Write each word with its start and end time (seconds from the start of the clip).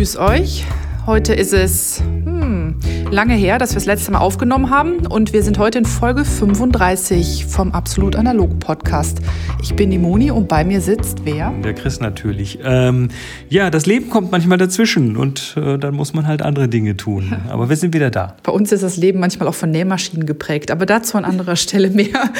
grüß 0.00 0.16
euch. 0.16 0.64
Heute 1.04 1.34
ist 1.34 1.52
es 1.52 2.00
hm, 2.00 2.76
lange 3.10 3.34
her, 3.34 3.58
dass 3.58 3.72
wir 3.72 3.74
das 3.74 3.84
letzte 3.84 4.12
Mal 4.12 4.20
aufgenommen 4.20 4.70
haben 4.70 5.06
und 5.06 5.34
wir 5.34 5.42
sind 5.42 5.58
heute 5.58 5.76
in 5.76 5.84
Folge 5.84 6.24
35 6.24 7.44
vom 7.44 7.72
Absolut 7.72 8.16
Analog 8.16 8.60
Podcast. 8.60 9.18
Ich 9.60 9.74
bin 9.74 9.90
die 9.90 9.98
Moni 9.98 10.30
und 10.30 10.48
bei 10.48 10.64
mir 10.64 10.80
sitzt 10.80 11.26
wer? 11.26 11.52
Der 11.62 11.74
Chris 11.74 12.00
natürlich. 12.00 12.60
Ähm, 12.64 13.10
ja, 13.50 13.68
das 13.68 13.84
Leben 13.84 14.08
kommt 14.08 14.32
manchmal 14.32 14.56
dazwischen 14.56 15.18
und 15.18 15.54
äh, 15.58 15.76
dann 15.76 15.94
muss 15.94 16.14
man 16.14 16.26
halt 16.26 16.40
andere 16.40 16.68
Dinge 16.68 16.96
tun. 16.96 17.36
Aber 17.50 17.68
wir 17.68 17.76
sind 17.76 17.92
wieder 17.92 18.10
da. 18.10 18.38
Bei 18.42 18.52
uns 18.52 18.72
ist 18.72 18.82
das 18.82 18.96
Leben 18.96 19.20
manchmal 19.20 19.48
auch 19.48 19.54
von 19.54 19.70
Nähmaschinen 19.70 20.24
geprägt, 20.24 20.70
aber 20.70 20.86
dazu 20.86 21.18
an 21.18 21.26
anderer 21.26 21.56
Stelle 21.56 21.90
mehr. 21.90 22.30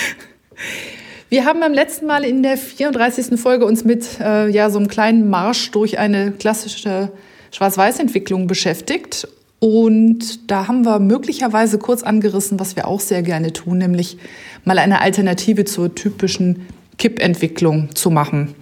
Wir 1.29 1.45
haben 1.45 1.61
beim 1.61 1.75
letzten 1.75 2.07
Mal 2.07 2.25
in 2.25 2.43
der 2.43 2.57
34. 2.57 3.39
Folge 3.39 3.67
uns 3.67 3.85
mit 3.85 4.19
äh, 4.19 4.49
ja, 4.49 4.71
so 4.71 4.79
einem 4.79 4.89
kleinen 4.89 5.29
Marsch 5.29 5.71
durch 5.73 5.99
eine 5.99 6.33
klassische 6.33 7.13
Schwarz-Weiß-Entwicklung 7.53 8.47
beschäftigt. 8.47 9.29
Und 9.59 10.51
da 10.51 10.69
haben 10.69 10.87
wir 10.87 10.99
möglicherweise 11.01 11.79
kurz 11.79 12.03
angerissen, 12.03 12.59
was 12.59 12.77
wir 12.77 12.89
auch 12.89 13.01
sehr 13.01 13.23
gerne 13.23 13.53
tun, 13.53 13.79
nämlich 13.79 14.17
mal 14.65 14.79
eine 14.79 15.03
Alternative 15.03 15.67
zur 15.67 15.95
typischen 15.95 16.67
Kippentwicklung 16.97 17.95
zu 17.95 18.11
machen. 18.11 18.55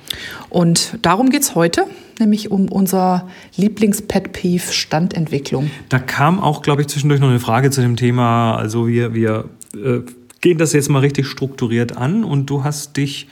Und 0.48 0.98
darum 1.02 1.30
geht 1.30 1.42
es 1.42 1.54
heute, 1.54 1.84
nämlich 2.18 2.50
um 2.50 2.68
unser 2.68 3.28
Lieblings-Pet-Peeve 3.56 4.72
Standentwicklung. 4.72 5.70
Da 5.88 5.98
kam 5.98 6.40
auch, 6.40 6.62
glaube 6.62 6.82
ich, 6.82 6.88
zwischendurch 6.88 7.20
noch 7.20 7.28
eine 7.28 7.40
Frage 7.40 7.70
zu 7.70 7.80
dem 7.80 7.96
Thema. 7.96 8.56
Also 8.56 8.88
wir, 8.88 9.14
wir 9.14 9.44
äh, 9.74 10.00
gehen 10.40 10.58
das 10.58 10.72
jetzt 10.72 10.88
mal 10.88 11.00
richtig 11.00 11.26
strukturiert 11.26 11.96
an 11.96 12.24
und 12.24 12.46
du 12.46 12.64
hast 12.64 12.96
dich 12.96 13.28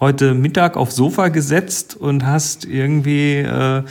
heute 0.00 0.34
Mittag 0.34 0.76
aufs 0.76 0.96
Sofa 0.96 1.28
gesetzt 1.28 1.94
und 1.94 2.24
hast 2.26 2.64
irgendwie 2.64 3.36
äh, 3.36 3.82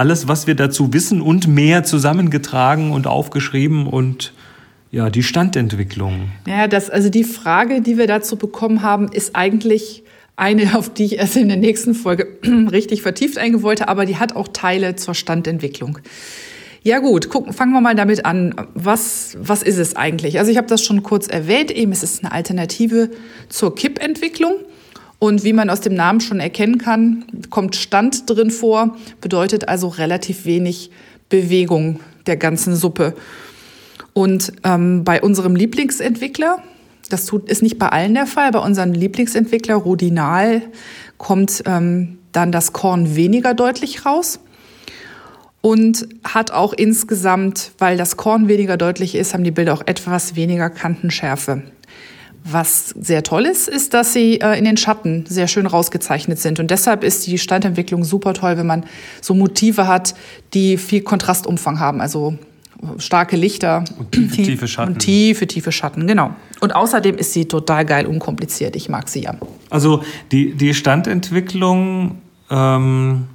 alles, 0.00 0.26
was 0.28 0.46
wir 0.46 0.54
dazu 0.54 0.94
wissen 0.94 1.20
und 1.20 1.46
mehr 1.46 1.84
zusammengetragen 1.84 2.90
und 2.90 3.06
aufgeschrieben 3.06 3.86
und 3.86 4.32
ja, 4.90 5.10
die 5.10 5.22
Standentwicklung. 5.22 6.30
Ja, 6.46 6.68
das, 6.68 6.88
also 6.88 7.10
die 7.10 7.22
Frage, 7.22 7.82
die 7.82 7.98
wir 7.98 8.06
dazu 8.06 8.36
bekommen 8.36 8.80
haben, 8.80 9.12
ist 9.12 9.36
eigentlich 9.36 10.02
eine, 10.36 10.74
auf 10.78 10.88
die 10.88 11.04
ich 11.04 11.18
erst 11.18 11.36
in 11.36 11.48
der 11.48 11.58
nächsten 11.58 11.94
Folge 11.94 12.28
richtig 12.72 13.02
vertieft 13.02 13.36
eingehen 13.36 13.62
wollte, 13.62 13.88
aber 13.88 14.06
die 14.06 14.16
hat 14.16 14.34
auch 14.34 14.48
Teile 14.48 14.96
zur 14.96 15.14
Standentwicklung. 15.14 15.98
Ja 16.82 17.00
gut, 17.00 17.28
gucken, 17.28 17.52
fangen 17.52 17.72
wir 17.72 17.82
mal 17.82 17.94
damit 17.94 18.24
an. 18.24 18.54
Was, 18.72 19.36
was 19.38 19.62
ist 19.62 19.76
es 19.76 19.96
eigentlich? 19.96 20.38
Also 20.38 20.50
ich 20.50 20.56
habe 20.56 20.66
das 20.66 20.82
schon 20.82 21.02
kurz 21.02 21.26
erwähnt, 21.28 21.70
eben 21.70 21.92
es 21.92 22.02
ist 22.02 22.24
eine 22.24 22.32
Alternative 22.32 23.10
zur 23.50 23.74
Kippentwicklung. 23.74 24.54
Und 25.20 25.44
wie 25.44 25.52
man 25.52 25.70
aus 25.70 25.82
dem 25.82 25.94
Namen 25.94 26.20
schon 26.20 26.40
erkennen 26.40 26.78
kann, 26.78 27.24
kommt 27.50 27.76
Stand 27.76 28.28
drin 28.28 28.50
vor, 28.50 28.96
bedeutet 29.20 29.68
also 29.68 29.86
relativ 29.86 30.46
wenig 30.46 30.90
Bewegung 31.28 32.00
der 32.26 32.38
ganzen 32.38 32.74
Suppe. 32.74 33.14
Und 34.14 34.52
ähm, 34.64 35.04
bei 35.04 35.22
unserem 35.22 35.54
Lieblingsentwickler, 35.54 36.62
das 37.10 37.26
tut, 37.26 37.50
ist 37.50 37.62
nicht 37.62 37.78
bei 37.78 37.90
allen 37.90 38.14
der 38.14 38.26
Fall, 38.26 38.50
bei 38.50 38.60
unserem 38.60 38.92
Lieblingsentwickler 38.92 39.74
Rodinal 39.74 40.62
kommt 41.18 41.62
ähm, 41.66 42.18
dann 42.32 42.50
das 42.50 42.72
Korn 42.72 43.14
weniger 43.14 43.52
deutlich 43.52 44.06
raus 44.06 44.40
und 45.60 46.08
hat 46.24 46.50
auch 46.50 46.72
insgesamt, 46.72 47.72
weil 47.78 47.98
das 47.98 48.16
Korn 48.16 48.48
weniger 48.48 48.78
deutlich 48.78 49.14
ist, 49.14 49.34
haben 49.34 49.44
die 49.44 49.50
Bilder 49.50 49.74
auch 49.74 49.86
etwas 49.86 50.34
weniger 50.34 50.70
Kantenschärfe. 50.70 51.62
Was 52.44 52.88
sehr 52.88 53.22
toll 53.22 53.44
ist, 53.44 53.68
ist, 53.68 53.92
dass 53.94 54.12
sie 54.12 54.40
äh, 54.40 54.58
in 54.58 54.64
den 54.64 54.76
Schatten 54.76 55.24
sehr 55.28 55.46
schön 55.46 55.66
rausgezeichnet 55.66 56.38
sind. 56.38 56.58
Und 56.58 56.70
deshalb 56.70 57.04
ist 57.04 57.26
die 57.26 57.38
Standentwicklung 57.38 58.02
super 58.02 58.34
toll, 58.34 58.56
wenn 58.56 58.66
man 58.66 58.84
so 59.20 59.34
Motive 59.34 59.86
hat, 59.86 60.14
die 60.54 60.78
viel 60.78 61.02
Kontrastumfang 61.02 61.80
haben. 61.80 62.00
Also 62.00 62.38
starke 62.98 63.36
Lichter 63.36 63.84
und 63.98 64.12
tiefe, 64.12 64.28
tief, 64.36 64.46
tiefe 64.46 64.68
Schatten. 64.68 64.92
Und 64.92 64.98
tiefe, 65.00 65.46
tiefe 65.46 65.72
Schatten, 65.72 66.06
genau. 66.06 66.34
Und 66.60 66.74
außerdem 66.74 67.16
ist 67.16 67.32
sie 67.32 67.46
total 67.46 67.84
geil 67.84 68.06
unkompliziert. 68.06 68.74
Ich 68.74 68.88
mag 68.88 69.08
sie 69.08 69.22
ja. 69.22 69.34
Also 69.68 70.02
die, 70.32 70.54
die 70.54 70.74
Standentwicklung 70.74 72.18
ähm 72.50 73.26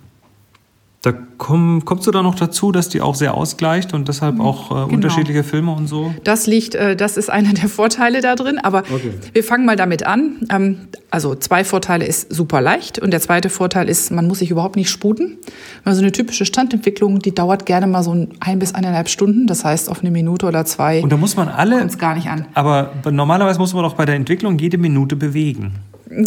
da 1.06 1.14
komm, 1.38 1.86
kommst 1.86 2.08
du 2.08 2.12
da 2.12 2.24
noch 2.24 2.34
dazu, 2.34 2.72
dass 2.72 2.90
die 2.90 3.00
auch 3.00 3.14
sehr 3.14 3.36
ausgleicht 3.36 3.94
und 3.94 4.08
deshalb 4.08 4.40
auch 4.40 4.72
äh, 4.72 4.74
genau. 4.74 4.88
unterschiedliche 4.88 5.44
Filme 5.44 5.72
und 5.72 5.86
so? 5.88 6.12
Das 6.24 6.48
liegt, 6.48 6.74
äh, 6.74 6.96
das 6.96 7.16
ist 7.16 7.30
einer 7.30 7.54
der 7.54 7.70
Vorteile 7.70 8.22
da 8.22 8.34
drin. 8.34 8.58
Aber 8.58 8.80
okay. 8.80 9.12
wir 9.32 9.44
fangen 9.44 9.66
mal 9.66 9.76
damit 9.76 10.08
an. 10.08 10.38
Ähm, 10.50 10.88
also 11.12 11.36
zwei 11.36 11.64
Vorteile 11.64 12.06
ist 12.06 12.34
super 12.34 12.60
leicht 12.60 12.98
und 12.98 13.12
der 13.12 13.22
zweite 13.22 13.50
Vorteil 13.50 13.88
ist, 13.88 14.12
man 14.12 14.26
muss 14.26 14.40
sich 14.40 14.50
überhaupt 14.50 14.78
nicht 14.78 14.90
sputen. 14.90 15.38
Also 15.84 16.02
eine 16.02 16.12
typische 16.12 16.44
Standentwicklung, 16.44 17.20
die 17.20 17.36
dauert 17.36 17.68
gerne 17.68 17.86
mal 17.86 18.02
so 18.02 18.28
ein 18.40 18.60
bis 18.60 18.74
eineinhalb 18.74 19.08
Stunden. 19.08 19.46
Das 19.46 19.64
heißt 19.64 19.92
auf 19.92 20.02
eine 20.02 20.10
Minute 20.10 20.48
oder 20.48 20.66
zwei. 20.66 21.04
Und 21.04 21.12
da 21.12 21.18
muss 21.18 21.36
man 21.36 21.50
alle. 21.50 21.86
Gar 22.00 22.16
nicht 22.16 22.30
an. 22.30 22.48
Aber 22.56 22.94
normalerweise 23.12 23.60
muss 23.60 23.76
man 23.76 23.86
auch 23.86 23.94
bei 23.94 24.06
der 24.06 24.16
Entwicklung 24.16 24.58
jede 24.58 24.80
Minute 24.80 25.16
bewegen. 25.16 25.74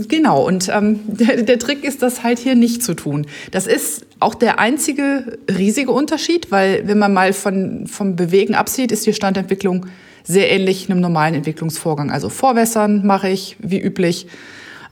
Genau, 0.08 0.46
und 0.46 0.68
ähm, 0.68 1.00
der, 1.06 1.42
der 1.42 1.58
Trick 1.58 1.84
ist, 1.84 2.02
das 2.02 2.22
halt 2.22 2.38
hier 2.38 2.54
nicht 2.54 2.82
zu 2.82 2.94
tun. 2.94 3.26
Das 3.50 3.66
ist 3.66 4.06
auch 4.20 4.34
der 4.34 4.58
einzige 4.58 5.38
riesige 5.50 5.92
Unterschied, 5.92 6.50
weil 6.50 6.86
wenn 6.86 6.98
man 6.98 7.12
mal 7.12 7.32
von, 7.32 7.86
vom 7.86 8.16
Bewegen 8.16 8.54
absieht, 8.54 8.92
ist 8.92 9.06
die 9.06 9.12
Standentwicklung 9.12 9.86
sehr 10.24 10.50
ähnlich 10.50 10.90
einem 10.90 11.00
normalen 11.00 11.34
Entwicklungsvorgang. 11.34 12.10
Also 12.10 12.28
Vorwässern 12.28 13.06
mache 13.06 13.30
ich 13.30 13.56
wie 13.60 13.80
üblich, 13.80 14.26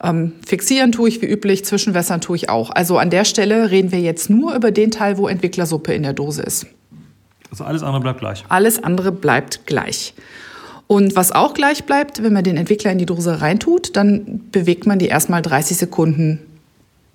ähm, 0.02 0.32
fixieren 0.46 0.92
tue 0.92 1.08
ich 1.08 1.20
wie 1.20 1.26
üblich, 1.26 1.64
Zwischenwässern 1.64 2.20
tue 2.20 2.36
ich 2.36 2.48
auch. 2.48 2.70
Also 2.70 2.98
an 2.98 3.10
der 3.10 3.24
Stelle 3.24 3.70
reden 3.70 3.92
wir 3.92 4.00
jetzt 4.00 4.30
nur 4.30 4.54
über 4.54 4.70
den 4.70 4.90
Teil, 4.90 5.18
wo 5.18 5.28
Entwicklersuppe 5.28 5.92
in 5.92 6.02
der 6.02 6.12
Dose 6.12 6.42
ist. 6.42 6.66
Also 7.50 7.64
alles 7.64 7.82
andere 7.82 8.00
bleibt 8.00 8.20
gleich. 8.20 8.44
Alles 8.48 8.82
andere 8.82 9.12
bleibt 9.12 9.66
gleich. 9.66 10.14
Und 10.86 11.16
was 11.16 11.32
auch 11.32 11.54
gleich 11.54 11.84
bleibt, 11.84 12.22
wenn 12.22 12.32
man 12.32 12.44
den 12.44 12.56
Entwickler 12.56 12.92
in 12.92 12.98
die 12.98 13.06
Dose 13.06 13.40
reintut, 13.40 13.96
dann 13.96 14.42
bewegt 14.52 14.86
man 14.86 14.98
die 14.98 15.06
erstmal 15.06 15.42
30 15.42 15.76
Sekunden 15.76 16.40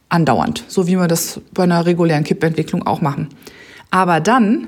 andauernd, 0.10 0.66
so 0.68 0.88
wie 0.88 0.98
wir 0.98 1.08
das 1.08 1.40
bei 1.54 1.64
einer 1.64 1.86
regulären 1.86 2.26
Kippentwicklung 2.26 2.86
auch 2.86 3.02
machen. 3.02 3.30
Aber 3.90 4.20
dann 4.20 4.68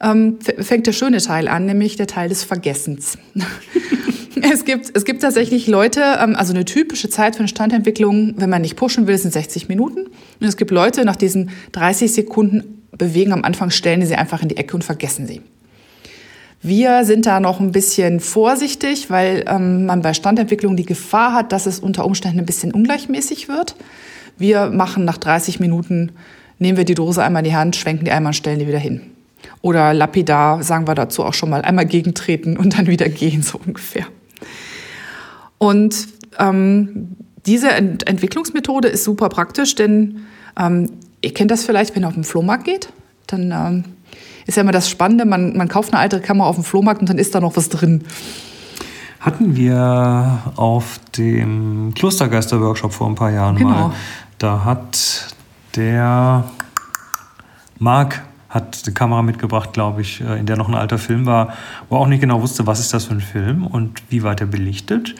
ähm, 0.00 0.38
fängt 0.58 0.86
der 0.86 0.92
schöne 0.92 1.18
Teil 1.18 1.48
an, 1.48 1.66
nämlich 1.66 1.96
der 1.96 2.06
Teil 2.06 2.28
des 2.28 2.44
Vergessens. 2.44 3.18
es, 4.42 4.64
gibt, 4.64 4.90
es 4.94 5.04
gibt 5.04 5.22
tatsächlich 5.22 5.66
Leute, 5.66 6.00
ähm, 6.20 6.36
also 6.36 6.52
eine 6.52 6.64
typische 6.64 7.10
Zeit 7.10 7.34
für 7.34 7.40
eine 7.40 7.48
Standentwicklung, 7.48 8.34
wenn 8.36 8.50
man 8.50 8.62
nicht 8.62 8.76
pushen 8.76 9.06
will, 9.08 9.18
sind 9.18 9.32
60 9.32 9.68
Minuten. 9.68 10.06
Und 10.06 10.46
es 10.46 10.56
gibt 10.56 10.70
Leute, 10.70 11.04
nach 11.04 11.16
diesen 11.16 11.50
30 11.72 12.12
Sekunden 12.12 12.82
bewegen 12.96 13.32
am 13.32 13.44
Anfang, 13.44 13.70
stellen 13.70 14.04
sie 14.06 14.14
einfach 14.14 14.42
in 14.42 14.48
die 14.48 14.56
Ecke 14.56 14.74
und 14.74 14.84
vergessen 14.84 15.26
sie. 15.26 15.42
Wir 16.62 17.04
sind 17.04 17.24
da 17.24 17.40
noch 17.40 17.58
ein 17.58 17.72
bisschen 17.72 18.20
vorsichtig, 18.20 19.08
weil 19.08 19.44
ähm, 19.48 19.86
man 19.86 20.02
bei 20.02 20.12
Standentwicklung 20.12 20.76
die 20.76 20.84
Gefahr 20.84 21.32
hat, 21.32 21.52
dass 21.52 21.64
es 21.64 21.80
unter 21.80 22.04
Umständen 22.04 22.38
ein 22.38 22.46
bisschen 22.46 22.72
ungleichmäßig 22.72 23.48
wird. 23.48 23.76
Wir 24.36 24.66
machen 24.66 25.06
nach 25.06 25.16
30 25.16 25.58
Minuten, 25.58 26.12
nehmen 26.58 26.76
wir 26.76 26.84
die 26.84 26.94
Dose 26.94 27.22
einmal 27.22 27.44
in 27.44 27.50
die 27.50 27.56
Hand, 27.56 27.76
schwenken 27.76 28.04
die 28.04 28.10
einmal 28.10 28.30
und 28.30 28.34
stellen 28.34 28.58
die 28.58 28.66
wieder 28.66 28.78
hin. 28.78 29.00
Oder 29.62 29.94
lapidar 29.94 30.62
sagen 30.62 30.86
wir 30.86 30.94
dazu 30.94 31.24
auch 31.24 31.32
schon 31.34 31.48
mal 31.48 31.62
einmal 31.62 31.86
gegentreten 31.86 32.58
und 32.58 32.76
dann 32.76 32.86
wieder 32.86 33.08
gehen, 33.08 33.42
so 33.42 33.58
ungefähr. 33.64 34.06
Und 35.56 36.08
ähm, 36.38 37.16
diese 37.46 37.70
Ent 37.70 38.06
Entwicklungsmethode 38.06 38.88
ist 38.88 39.04
super 39.04 39.30
praktisch, 39.30 39.74
denn 39.76 40.20
ähm, 40.58 40.90
ihr 41.22 41.32
kennt 41.32 41.50
das 41.50 41.64
vielleicht, 41.64 41.96
wenn 41.96 42.04
ihr 42.04 42.08
auf 42.08 42.14
den 42.14 42.24
Flohmarkt 42.24 42.64
geht, 42.64 42.90
dann 43.26 43.50
ähm, 43.50 43.84
ist 44.46 44.56
ja 44.56 44.62
immer 44.62 44.72
das 44.72 44.88
Spannende, 44.88 45.24
man, 45.24 45.56
man 45.56 45.68
kauft 45.68 45.92
eine 45.92 46.00
alte 46.00 46.20
Kamera 46.20 46.48
auf 46.48 46.56
dem 46.56 46.64
Flohmarkt 46.64 47.00
und 47.00 47.08
dann 47.08 47.18
ist 47.18 47.34
da 47.34 47.40
noch 47.40 47.56
was 47.56 47.68
drin. 47.68 48.04
Hatten 49.20 49.54
wir 49.54 50.52
auf 50.56 50.98
dem 51.16 51.92
Klostergeister-Workshop 51.94 52.92
vor 52.92 53.06
ein 53.06 53.14
paar 53.14 53.30
Jahren 53.30 53.56
genau. 53.56 53.70
mal. 53.70 53.92
Da 54.38 54.64
hat 54.64 55.34
der 55.76 56.44
Marc 57.78 58.22
hat 58.48 58.82
eine 58.84 58.94
Kamera 58.94 59.22
mitgebracht, 59.22 59.72
glaube 59.72 60.00
ich, 60.00 60.20
äh, 60.20 60.38
in 60.38 60.46
der 60.46 60.56
noch 60.56 60.68
ein 60.68 60.74
alter 60.74 60.98
Film 60.98 61.24
war, 61.24 61.54
wo 61.88 61.96
er 61.96 62.00
auch 62.00 62.06
nicht 62.08 62.20
genau 62.20 62.42
wusste, 62.42 62.66
was 62.66 62.80
ist 62.80 62.92
das 62.92 63.04
für 63.04 63.14
ein 63.14 63.20
Film 63.20 63.64
und 63.64 64.02
wie 64.08 64.24
weit 64.24 64.40
er 64.40 64.48
belichtet. 64.48 65.14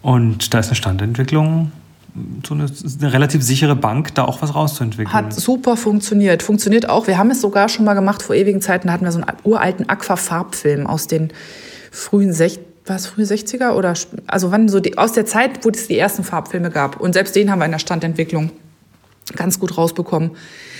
Und 0.00 0.54
da 0.54 0.60
ist 0.60 0.68
eine 0.68 0.76
Standentwicklung 0.76 1.72
so 2.46 2.54
eine, 2.54 2.66
eine, 3.00 3.12
relativ 3.12 3.42
sichere 3.42 3.76
Bank, 3.76 4.14
da 4.14 4.24
auch 4.24 4.42
was 4.42 4.54
rauszuentwickeln. 4.54 5.12
Hat 5.12 5.32
super 5.34 5.76
funktioniert. 5.76 6.42
Funktioniert 6.42 6.88
auch. 6.88 7.06
Wir 7.06 7.18
haben 7.18 7.30
es 7.30 7.40
sogar 7.40 7.68
schon 7.68 7.84
mal 7.84 7.94
gemacht 7.94 8.22
vor 8.22 8.34
ewigen 8.34 8.60
Zeiten. 8.60 8.88
Da 8.88 8.94
hatten 8.94 9.04
wir 9.04 9.12
so 9.12 9.20
einen 9.20 9.36
uralten 9.44 9.88
Aquafarbfilm 9.88 10.86
aus 10.86 11.06
den 11.06 11.32
frühen 11.90 12.32
60 12.32 12.64
war 12.88 12.96
es 12.96 13.06
frühe 13.06 13.24
60er 13.24 13.72
oder 13.72 13.94
also 14.26 14.52
wann 14.52 14.68
so 14.68 14.80
die, 14.80 14.96
aus 14.96 15.12
der 15.12 15.26
Zeit, 15.26 15.64
wo 15.64 15.70
es 15.70 15.88
die 15.88 15.98
ersten 15.98 16.24
Farbfilme 16.24 16.70
gab. 16.70 17.00
Und 17.00 17.14
selbst 17.14 17.34
den 17.34 17.50
haben 17.50 17.58
wir 17.58 17.64
in 17.64 17.72
der 17.72 17.78
Standentwicklung 17.78 18.50
ganz 19.34 19.58
gut 19.58 19.76
rausbekommen. 19.76 20.30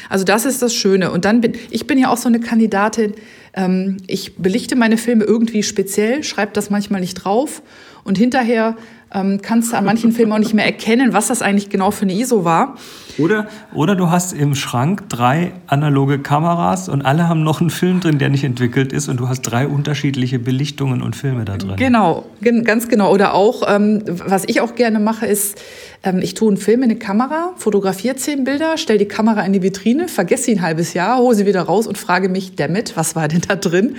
Also 0.08 0.24
das 0.24 0.44
ist 0.44 0.62
das 0.62 0.72
Schöne. 0.72 1.10
Und 1.10 1.24
dann 1.24 1.40
bin 1.40 1.54
ich 1.70 1.86
bin 1.88 1.98
ja 1.98 2.10
auch 2.10 2.16
so 2.16 2.28
eine 2.28 2.38
Kandidatin. 2.38 3.14
Ähm, 3.54 3.96
ich 4.06 4.36
belichte 4.36 4.76
meine 4.76 4.98
Filme 4.98 5.24
irgendwie 5.24 5.64
speziell, 5.64 6.22
schreibe 6.22 6.52
das 6.52 6.70
manchmal 6.70 7.00
nicht 7.00 7.14
drauf 7.14 7.62
Und 8.04 8.16
hinterher 8.16 8.76
ähm, 9.14 9.40
kannst 9.40 9.72
du 9.72 9.76
an 9.76 9.84
manchen 9.84 10.12
Filmen 10.12 10.32
auch 10.32 10.38
nicht 10.38 10.54
mehr 10.54 10.64
erkennen, 10.64 11.12
was 11.12 11.28
das 11.28 11.40
eigentlich 11.40 11.70
genau 11.70 11.90
für 11.90 12.02
eine 12.02 12.12
ISO 12.12 12.44
war. 12.44 12.76
Oder, 13.18 13.46
oder 13.72 13.94
du 13.94 14.10
hast 14.10 14.32
im 14.32 14.54
Schrank 14.54 15.08
drei 15.08 15.52
analoge 15.68 16.18
Kameras 16.18 16.88
und 16.88 17.02
alle 17.02 17.28
haben 17.28 17.42
noch 17.44 17.60
einen 17.60 17.70
Film 17.70 18.00
drin, 18.00 18.18
der 18.18 18.28
nicht 18.28 18.44
entwickelt 18.44 18.92
ist 18.92 19.08
und 19.08 19.18
du 19.18 19.28
hast 19.28 19.42
drei 19.42 19.68
unterschiedliche 19.68 20.38
Belichtungen 20.38 21.02
und 21.02 21.16
Filme 21.16 21.44
da 21.44 21.56
drin. 21.56 21.76
Genau, 21.76 22.26
ganz 22.64 22.88
genau. 22.88 23.12
Oder 23.12 23.32
auch, 23.32 23.62
ähm, 23.66 24.02
was 24.06 24.44
ich 24.46 24.60
auch 24.60 24.74
gerne 24.74 24.98
mache, 24.98 25.24
ist, 25.24 25.58
ähm, 26.02 26.18
ich 26.20 26.34
tue 26.34 26.48
einen 26.48 26.58
Film 26.58 26.82
in 26.82 26.90
eine 26.90 26.98
Kamera, 26.98 27.52
fotografiere 27.56 28.16
zehn 28.16 28.44
Bilder, 28.44 28.76
stelle 28.76 28.98
die 28.98 29.08
Kamera 29.08 29.42
in 29.46 29.52
die 29.52 29.62
Vitrine, 29.62 30.08
vergesse 30.08 30.44
sie 30.44 30.56
ein 30.56 30.62
halbes 30.62 30.92
Jahr, 30.92 31.18
hole 31.18 31.34
sie 31.34 31.46
wieder 31.46 31.62
raus 31.62 31.86
und 31.86 31.96
frage 31.96 32.28
mich, 32.28 32.56
damit, 32.56 32.96
was 32.96 33.16
war 33.16 33.28
denn 33.28 33.42
da 33.46 33.56
drin? 33.56 33.96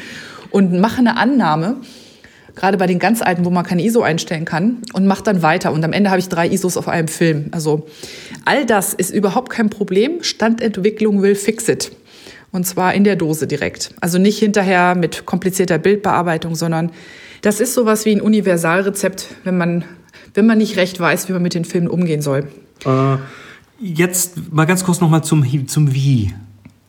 Und 0.51 0.79
mache 0.79 0.99
eine 0.99 1.17
Annahme 1.17 1.77
gerade 2.57 2.77
bei 2.77 2.87
den 2.87 2.99
ganz 2.99 3.21
alten, 3.21 3.45
wo 3.45 3.49
man 3.49 3.63
keine 3.63 3.83
ISO 3.83 4.01
einstellen 4.01 4.43
kann 4.43 4.77
und 4.93 5.07
mache 5.07 5.23
dann 5.23 5.41
weiter. 5.41 5.71
Und 5.71 5.85
am 5.85 5.93
Ende 5.93 6.09
habe 6.09 6.19
ich 6.19 6.27
drei 6.27 6.49
ISOs 6.49 6.75
auf 6.75 6.89
einem 6.89 7.07
Film. 7.07 7.45
Also 7.51 7.87
all 8.43 8.65
das 8.65 8.93
ist 8.93 9.13
überhaupt 9.13 9.49
kein 9.49 9.69
Problem. 9.69 10.23
Standentwicklung 10.23 11.21
will 11.21 11.35
fix 11.35 11.69
it. 11.69 11.91
Und 12.51 12.65
zwar 12.65 12.93
in 12.93 13.03
der 13.03 13.15
Dose 13.15 13.45
direkt. 13.45 13.91
Also 14.01 14.17
nicht 14.17 14.39
hinterher 14.39 14.95
mit 14.95 15.25
komplizierter 15.25 15.77
Bildbearbeitung, 15.77 16.55
sondern 16.55 16.91
das 17.41 17.59
ist 17.59 17.73
sowas 17.75 18.05
wie 18.05 18.11
ein 18.11 18.21
Universalrezept, 18.21 19.27
wenn 19.43 19.57
man, 19.57 19.85
wenn 20.33 20.47
man 20.47 20.57
nicht 20.57 20.77
recht 20.77 20.99
weiß, 20.99 21.29
wie 21.29 21.33
man 21.33 21.43
mit 21.43 21.53
den 21.53 21.65
Filmen 21.65 21.87
umgehen 21.87 22.21
soll. 22.21 22.47
Äh, 22.85 23.17
jetzt 23.79 24.51
mal 24.51 24.65
ganz 24.65 24.83
kurz 24.83 24.99
nochmal 24.99 25.23
zum, 25.23 25.67
zum 25.67 25.93
Wie. 25.93 26.33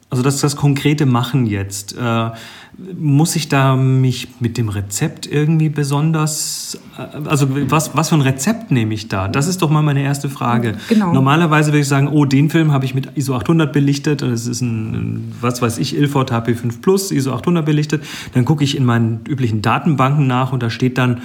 Also 0.09 0.23
das, 0.23 0.41
das 0.41 0.56
konkrete 0.56 1.05
Machen 1.05 1.44
jetzt. 1.44 1.94
Äh, 1.94 2.31
muss 2.79 3.35
ich 3.35 3.49
da 3.49 3.75
mich 3.75 4.29
mit 4.39 4.57
dem 4.57 4.69
Rezept 4.69 5.27
irgendwie 5.27 5.69
besonders, 5.69 6.79
äh, 6.97 7.29
also 7.29 7.49
was, 7.71 7.97
was 7.97 8.11
für 8.11 8.15
ein 8.15 8.21
Rezept 8.21 8.71
nehme 8.71 8.95
ich 8.95 9.09
da? 9.09 9.27
Das 9.27 9.49
ist 9.49 9.63
doch 9.63 9.71
mal 9.71 9.83
meine 9.83 10.03
erste 10.03 10.29
Frage. 10.29 10.77
Genau. 10.89 11.13
Normalerweise 11.13 11.73
würde 11.73 11.81
ich 11.81 11.89
sagen, 11.89 12.09
oh, 12.09 12.25
den 12.25 12.51
Film 12.51 12.73
habe 12.73 12.85
ich 12.85 12.95
mit 12.95 13.17
ISO 13.17 13.35
800 13.35 13.73
belichtet 13.73 14.23
und 14.23 14.31
es 14.31 14.47
ist 14.47 14.61
ein, 14.61 15.33
was 15.41 15.61
weiß 15.61 15.79
ich, 15.79 15.97
Ilford 15.97 16.33
HP5 16.33 16.81
Plus, 16.81 17.11
ISO 17.11 17.33
800 17.33 17.65
belichtet. 17.65 18.05
Dann 18.35 18.45
gucke 18.45 18.63
ich 18.63 18.77
in 18.77 18.85
meinen 18.85 19.21
üblichen 19.29 19.61
Datenbanken 19.61 20.29
nach 20.29 20.53
und 20.53 20.63
da 20.63 20.71
steht 20.71 20.99
dann 20.99 21.23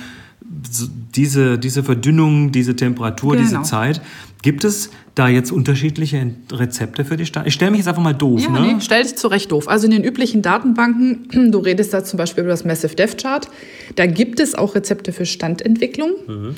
diese, 1.16 1.58
diese 1.58 1.84
Verdünnung, 1.84 2.52
diese 2.52 2.76
Temperatur, 2.76 3.36
genau. 3.36 3.44
diese 3.44 3.62
Zeit. 3.64 4.02
Gibt 4.42 4.66
es 4.66 4.90
da 5.16 5.30
jetzt 5.30 5.52
unterschiedliche 5.52 6.32
Rezepte 6.52 7.06
für 7.06 7.16
die 7.16 7.26
Stadt? 7.26 7.48
Ich 7.48 7.54
stelle 7.54 7.72
mich 7.72 7.80
jetzt 7.80 7.88
einfach 7.88 8.04
mal 8.04 8.14
doof. 8.14 8.42
Ja, 8.42 8.50
ne? 8.50 8.74
nee, 8.74 8.76
stell 8.82 9.04
dich 9.04 9.16
zurecht 9.16 9.52
doof. 9.52 9.70
Also 9.70 9.86
in 9.86 9.92
den 9.92 10.04
üblichen 10.04 10.42
Datenbanken, 10.42 11.52
du 11.52 11.60
redest 11.60 11.94
da 11.94 12.04
zum 12.04 12.18
Beispiel 12.18 12.44
über 12.44 12.52
das 12.52 12.66
Massive 12.66 12.96
Dev 12.96 13.16
Chart, 13.16 13.48
da 13.96 14.06
gibt 14.06 14.40
es 14.40 14.56
auch 14.56 14.76
Rezepte 14.76 15.14
für 15.14 15.26
Standentwicklung. 15.26 16.12
Mhm. 16.28 16.56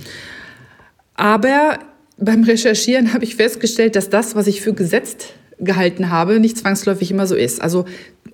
Aber 1.16 1.80
beim 2.18 2.44
Recherchieren 2.44 3.14
habe 3.14 3.24
ich 3.24 3.36
festgestellt, 3.36 3.96
dass 3.96 4.10
das, 4.10 4.36
was 4.36 4.48
ich 4.48 4.62
für 4.62 4.74
gesetzt 4.74 5.34
gehalten 5.60 6.10
habe, 6.10 6.40
nicht 6.40 6.58
zwangsläufig 6.58 7.12
immer 7.12 7.28
so 7.28 7.36
ist. 7.36 7.62
Also 7.62 7.86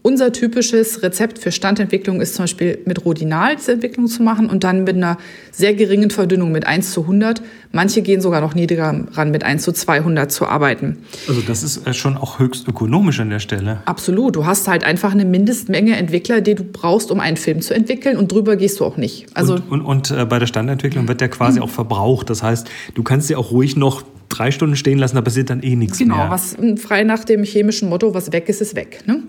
unser 0.04 0.32
typisches 0.32 1.04
Rezept 1.04 1.38
für 1.40 1.52
Standentwicklung 1.52 2.22
ist 2.22 2.36
zum 2.36 2.44
Beispiel 2.44 2.80
mit 2.86 3.06
Rodinal 3.06 3.56
diese 3.56 3.74
Entwicklung 3.74 4.08
zu 4.08 4.24
machen 4.24 4.50
und 4.50 4.64
dann 4.64 4.84
mit 4.84 4.96
einer 4.96 5.18
sehr 5.52 5.76
geringen 5.76 6.10
Verdünnung 6.10 6.52
mit 6.52 6.66
1 6.66 6.92
zu 6.92 7.02
100. 7.02 7.42
Manche 7.72 8.02
gehen 8.02 8.20
sogar 8.20 8.42
noch 8.42 8.56
niedriger 8.56 9.06
ran, 9.12 9.32
mit 9.32 9.44
1 9.44 9.64
zu 9.64 9.72
200 9.72 10.32
zu 10.32 10.48
arbeiten. 10.48 10.98
Also 11.28 11.42
das 11.42 11.62
ist 11.62 11.86
äh, 11.86 11.94
schon 11.94 12.18
auch 12.18 12.40
höchst 12.40 12.68
ökonomisch 12.68 13.20
an 13.20 13.30
der 13.30 13.40
Stelle. 13.40 13.84
Absolut. 13.86 14.36
Du 14.36 14.46
hast 14.46 14.68
halt 14.68 14.84
einfach 14.84 15.12
eine 15.12 15.26
Mindestmenge 15.26 15.96
Entwickler, 15.96 16.42
die 16.42 16.56
du 16.56 16.64
brauchst, 16.64 17.12
um 17.12 17.20
einen 17.20 17.38
Film 17.38 17.62
zu 17.62 17.76
entwickeln 17.76 18.18
und 18.18 18.32
drüber 18.32 18.56
gehst 18.56 18.80
du 18.80 18.86
auch 18.86 18.98
nicht. 18.98 19.28
Also 19.36 19.56
und, 19.56 19.70
und, 19.70 19.82
und 19.82 20.12
äh, 20.12 20.26
bei 20.26 20.40
der 20.40 20.48
Standentwicklung 20.48 21.08
wird 21.08 21.22
der 21.22 21.30
quasi 21.30 21.60
mhm. 21.60 21.66
auch 21.66 21.70
verbraucht. 21.70 22.30
Das 22.30 22.42
heißt, 22.42 22.68
du 22.96 23.04
kannst 23.04 23.30
ja 23.30 23.38
auch 23.38 23.52
ruhig 23.52 23.76
noch 23.76 24.04
drei 24.32 24.52
Stunden 24.52 24.76
stehen 24.76 24.98
lassen, 24.98 25.16
da 25.16 25.22
passiert 25.22 25.50
dann 25.50 25.62
eh 25.62 25.76
nichts 25.76 25.98
genau, 25.98 26.16
mehr. 26.16 26.24
Genau, 26.26 26.34
was 26.34 26.82
frei 26.82 27.04
nach 27.04 27.24
dem 27.24 27.44
chemischen 27.44 27.90
Motto, 27.90 28.14
was 28.14 28.32
weg 28.32 28.50
ist, 28.50 28.62
ist 28.62 28.76
weg. 28.76 29.04
Ne? 29.06 29.24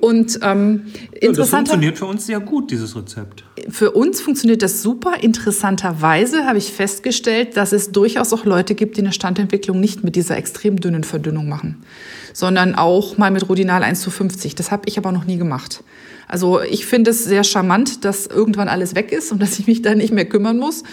Und 0.00 0.40
ähm, 0.42 0.86
ja, 1.20 1.30
das 1.32 1.50
funktioniert 1.50 1.98
für 1.98 2.06
uns 2.06 2.26
sehr 2.26 2.40
gut, 2.40 2.70
dieses 2.70 2.96
Rezept. 2.96 3.44
Für 3.68 3.90
uns 3.90 4.20
funktioniert 4.20 4.62
das 4.62 4.82
super. 4.82 5.14
Interessanterweise 5.20 6.46
habe 6.46 6.58
ich 6.58 6.72
festgestellt, 6.72 7.56
dass 7.56 7.72
es 7.72 7.92
durchaus 7.92 8.32
auch 8.32 8.44
Leute 8.44 8.74
gibt, 8.74 8.96
die 8.96 9.02
eine 9.02 9.12
Standentwicklung 9.12 9.78
nicht 9.78 10.02
mit 10.02 10.16
dieser 10.16 10.36
extrem 10.38 10.80
dünnen 10.80 11.04
Verdünnung 11.04 11.48
machen, 11.48 11.82
sondern 12.32 12.74
auch 12.74 13.18
mal 13.18 13.30
mit 13.30 13.48
Rodinal 13.48 13.82
1 13.82 14.00
zu 14.00 14.10
50. 14.10 14.54
Das 14.54 14.70
habe 14.70 14.82
ich 14.86 14.96
aber 14.96 15.12
noch 15.12 15.26
nie 15.26 15.36
gemacht. 15.36 15.84
Also 16.30 16.60
ich 16.60 16.86
finde 16.86 17.10
es 17.10 17.24
sehr 17.24 17.42
charmant, 17.42 18.04
dass 18.04 18.28
irgendwann 18.28 18.68
alles 18.68 18.94
weg 18.94 19.10
ist 19.10 19.32
und 19.32 19.42
dass 19.42 19.58
ich 19.58 19.66
mich 19.66 19.82
da 19.82 19.96
nicht 19.96 20.12
mehr 20.12 20.24
kümmern 20.24 20.58
muss. 20.58 20.84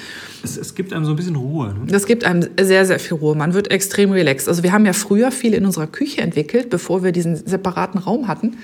Es, 0.43 0.57
es 0.57 0.73
gibt 0.73 0.93
einem 0.93 1.05
so 1.05 1.11
ein 1.11 1.15
bisschen 1.15 1.35
Ruhe. 1.35 1.75
Ne? 1.75 1.91
Das 1.91 2.07
gibt 2.07 2.23
einem 2.23 2.49
sehr, 2.59 2.87
sehr 2.87 2.97
viel 2.97 3.17
Ruhe. 3.17 3.35
Man 3.35 3.53
wird 3.53 3.69
extrem 3.69 4.11
relaxed. 4.11 4.49
Also 4.49 4.63
wir 4.63 4.71
haben 4.71 4.87
ja 4.87 4.93
früher 4.93 5.29
viel 5.29 5.53
in 5.53 5.63
unserer 5.65 5.85
Küche 5.85 6.21
entwickelt, 6.21 6.71
bevor 6.71 7.03
wir 7.03 7.11
diesen 7.11 7.35
separaten 7.35 7.99
Raum 7.99 8.27
hatten. 8.27 8.57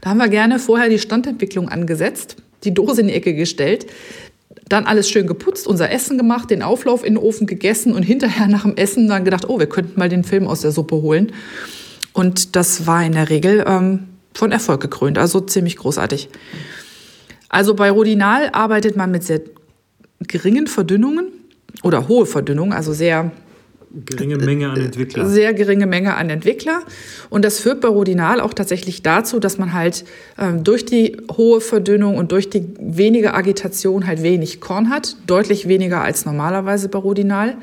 Da 0.00 0.10
haben 0.10 0.18
wir 0.18 0.28
gerne 0.28 0.60
vorher 0.60 0.88
die 0.88 1.00
Standentwicklung 1.00 1.68
angesetzt, 1.68 2.36
die 2.62 2.72
Dose 2.72 3.00
in 3.00 3.08
die 3.08 3.14
Ecke 3.14 3.34
gestellt, 3.34 3.86
dann 4.68 4.84
alles 4.84 5.10
schön 5.10 5.26
geputzt, 5.26 5.66
unser 5.66 5.90
Essen 5.90 6.16
gemacht, 6.16 6.50
den 6.50 6.62
Auflauf 6.62 7.04
in 7.04 7.14
den 7.14 7.22
Ofen 7.22 7.48
gegessen 7.48 7.92
und 7.92 8.04
hinterher 8.04 8.46
nach 8.46 8.62
dem 8.62 8.76
Essen 8.76 9.08
dann 9.08 9.24
gedacht, 9.24 9.48
oh, 9.48 9.58
wir 9.58 9.66
könnten 9.66 9.98
mal 9.98 10.08
den 10.08 10.22
Film 10.22 10.46
aus 10.46 10.60
der 10.60 10.70
Suppe 10.70 11.02
holen. 11.02 11.32
Und 12.12 12.54
das 12.54 12.86
war 12.86 13.04
in 13.04 13.12
der 13.12 13.30
Regel 13.30 13.64
ähm, 13.66 14.09
von 14.34 14.52
Erfolg 14.52 14.80
gekrönt, 14.80 15.18
also 15.18 15.40
ziemlich 15.40 15.76
großartig. 15.76 16.28
Also 17.48 17.74
bei 17.74 17.90
Rodinal 17.90 18.50
arbeitet 18.52 18.96
man 18.96 19.10
mit 19.10 19.24
sehr 19.24 19.40
geringen 20.20 20.66
Verdünnungen 20.66 21.28
oder 21.82 22.08
hohe 22.08 22.26
Verdünnung, 22.26 22.72
also 22.72 22.92
sehr 22.92 23.32
geringe 23.92 24.36
Menge 24.36 24.70
an 24.70 24.80
Entwickler. 24.80 25.28
Sehr 25.28 25.52
geringe 25.52 25.86
Menge 25.86 26.14
an 26.14 26.30
Entwickler. 26.30 26.82
Und 27.28 27.44
das 27.44 27.58
führt 27.58 27.80
bei 27.80 27.88
Rodinal 27.88 28.40
auch 28.40 28.54
tatsächlich 28.54 29.02
dazu, 29.02 29.40
dass 29.40 29.58
man 29.58 29.72
halt 29.72 30.04
ähm, 30.38 30.62
durch 30.62 30.86
die 30.86 31.16
hohe 31.36 31.60
Verdünnung 31.60 32.16
und 32.16 32.30
durch 32.30 32.48
die 32.48 32.64
wenige 32.78 33.34
Agitation 33.34 34.06
halt 34.06 34.22
wenig 34.22 34.60
Korn 34.60 34.90
hat. 34.90 35.16
Deutlich 35.26 35.66
weniger 35.66 36.02
als 36.02 36.24
normalerweise 36.24 36.88
bei 36.88 36.98
Rodinal 36.98 37.56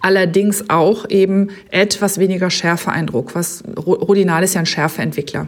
allerdings 0.00 0.68
auch 0.68 1.08
eben 1.08 1.48
etwas 1.70 2.18
weniger 2.18 2.50
Schärfeeindruck. 2.50 3.34
Was 3.34 3.62
Rodinal 3.76 4.42
ist 4.42 4.54
ja 4.54 4.60
ein 4.60 4.66
Schärfeentwickler. 4.66 5.46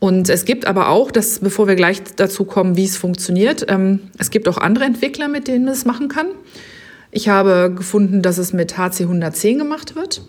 Und 0.00 0.30
es 0.30 0.46
gibt 0.46 0.66
aber 0.66 0.88
auch, 0.88 1.10
das, 1.10 1.40
bevor 1.40 1.68
wir 1.68 1.76
gleich 1.76 2.02
dazu 2.16 2.44
kommen, 2.44 2.76
wie 2.76 2.86
es 2.86 2.96
funktioniert, 2.96 3.66
ähm, 3.68 4.00
es 4.18 4.30
gibt 4.30 4.48
auch 4.48 4.56
andere 4.56 4.86
Entwickler, 4.86 5.28
mit 5.28 5.46
denen 5.46 5.66
man 5.66 5.74
es 5.74 5.84
machen 5.84 6.08
kann. 6.08 6.26
Ich 7.12 7.28
habe 7.28 7.72
gefunden, 7.76 8.22
dass 8.22 8.38
es 8.38 8.52
mit 8.54 8.78
HC 8.78 9.04
110 9.04 9.58
gemacht 9.58 9.94
wird. 9.96 10.22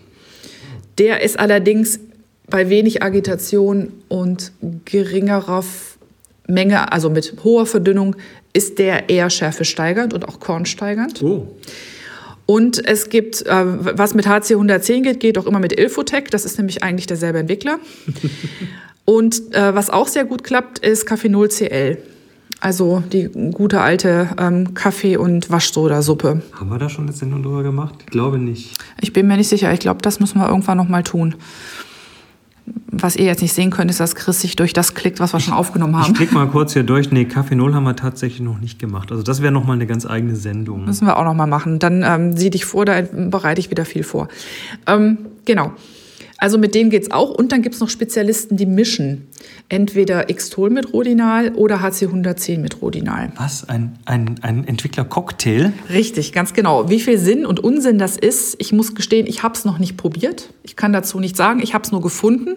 Der 0.97 1.21
ist 1.21 1.39
allerdings 1.39 2.01
bei 2.49 2.69
wenig 2.69 3.01
Agitation 3.01 3.93
und 4.09 4.51
geringerer 4.83 5.63
Menge, 6.47 6.91
also 6.91 7.09
mit 7.09 7.35
hoher 7.45 7.65
Verdünnung, 7.65 8.17
ist 8.51 8.77
der 8.77 9.09
eher 9.09 9.29
schärfesteigernd 9.29 10.13
und 10.13 10.27
auch 10.27 10.41
kornsteigernd. 10.41 11.23
Oh. 11.23 11.47
Und 12.45 12.85
es 12.85 13.07
gibt, 13.07 13.45
äh, 13.45 13.63
was 13.65 14.15
mit 14.15 14.27
HC 14.27 14.55
110 14.55 15.03
geht, 15.03 15.21
geht 15.21 15.37
auch 15.37 15.45
immer 15.45 15.59
mit 15.59 15.79
Ilfotec. 15.79 16.29
Das 16.31 16.43
ist 16.43 16.57
nämlich 16.57 16.83
eigentlich 16.83 17.07
derselbe 17.07 17.39
Entwickler. 17.39 17.79
Und 19.11 19.53
äh, 19.53 19.75
was 19.75 19.89
auch 19.89 20.07
sehr 20.07 20.23
gut 20.23 20.41
klappt, 20.45 20.79
ist 20.79 21.05
Kaffee 21.05 21.27
0CL. 21.27 21.97
Also 22.61 23.03
die 23.11 23.27
gute 23.51 23.81
alte 23.81 24.29
ähm, 24.37 24.73
Kaffee- 24.73 25.17
und 25.17 25.49
Waschsoda-Suppe. 25.51 26.41
Haben 26.57 26.69
wir 26.69 26.77
da 26.77 26.87
schon 26.87 27.07
eine 27.07 27.11
Sendung 27.11 27.43
drüber 27.43 27.61
gemacht? 27.61 27.93
Ich 27.99 28.05
glaube 28.05 28.37
nicht. 28.37 28.77
Ich 29.01 29.11
bin 29.11 29.27
mir 29.27 29.35
nicht 29.35 29.49
sicher. 29.49 29.73
Ich 29.73 29.81
glaube, 29.81 30.01
das 30.01 30.21
müssen 30.21 30.39
wir 30.39 30.47
irgendwann 30.47 30.77
noch 30.77 30.87
mal 30.87 31.03
tun. 31.03 31.35
Was 32.87 33.17
ihr 33.17 33.25
jetzt 33.25 33.41
nicht 33.41 33.51
sehen 33.51 33.69
könnt, 33.69 33.91
ist, 33.91 33.99
dass 33.99 34.15
Chris 34.15 34.39
sich 34.39 34.55
durch 34.55 34.71
das 34.71 34.93
klickt, 34.93 35.19
was 35.19 35.33
wir 35.33 35.41
schon 35.41 35.55
aufgenommen 35.55 35.97
haben. 35.97 36.11
Ich 36.13 36.17
klicke 36.17 36.33
mal 36.33 36.47
kurz 36.51 36.71
hier 36.71 36.83
durch. 36.83 37.11
Nee, 37.11 37.25
Kaffee 37.25 37.55
Null 37.55 37.73
haben 37.73 37.83
wir 37.83 37.97
tatsächlich 37.97 38.39
noch 38.39 38.61
nicht 38.61 38.79
gemacht. 38.79 39.11
Also 39.11 39.23
das 39.23 39.41
wäre 39.41 39.51
noch 39.51 39.65
mal 39.65 39.73
eine 39.73 39.87
ganz 39.87 40.05
eigene 40.05 40.37
Sendung. 40.37 40.85
Müssen 40.85 41.05
wir 41.05 41.17
auch 41.17 41.25
noch 41.25 41.33
mal 41.33 41.47
machen. 41.47 41.79
Dann 41.79 42.01
ähm, 42.07 42.37
sieh 42.37 42.49
dich 42.49 42.63
vor, 42.63 42.85
da 42.85 43.01
bereite 43.01 43.59
ich 43.59 43.69
wieder 43.71 43.83
viel 43.83 44.03
vor. 44.03 44.29
Ähm, 44.87 45.17
genau. 45.43 45.73
Also 46.41 46.57
mit 46.57 46.73
denen 46.73 46.89
geht's 46.89 47.11
auch. 47.11 47.29
Und 47.29 47.51
dann 47.51 47.61
gibt's 47.61 47.79
noch 47.79 47.89
Spezialisten, 47.89 48.57
die 48.57 48.65
mischen. 48.65 49.27
Entweder 49.69 50.25
Xtol 50.25 50.71
mit 50.71 50.91
Rodinal 50.91 51.51
oder 51.53 51.81
HC110 51.81 52.57
mit 52.57 52.81
Rodinal. 52.81 53.31
Was? 53.35 53.69
Ein, 53.69 53.99
ein, 54.05 54.39
ein 54.41 54.67
Entwickler-Cocktail? 54.67 55.71
Richtig, 55.91 56.33
ganz 56.33 56.53
genau. 56.53 56.89
Wie 56.89 56.99
viel 56.99 57.19
Sinn 57.19 57.45
und 57.45 57.59
Unsinn 57.59 57.99
das 57.99 58.17
ist, 58.17 58.55
ich 58.57 58.73
muss 58.73 58.95
gestehen, 58.95 59.27
ich 59.27 59.43
habe 59.43 59.53
es 59.53 59.65
noch 59.65 59.77
nicht 59.77 59.97
probiert. 59.97 60.51
Ich 60.63 60.75
kann 60.75 60.91
dazu 60.91 61.19
nicht 61.19 61.37
sagen, 61.37 61.61
ich 61.61 61.75
habe 61.75 61.83
es 61.83 61.91
nur 61.91 62.01
gefunden. 62.01 62.55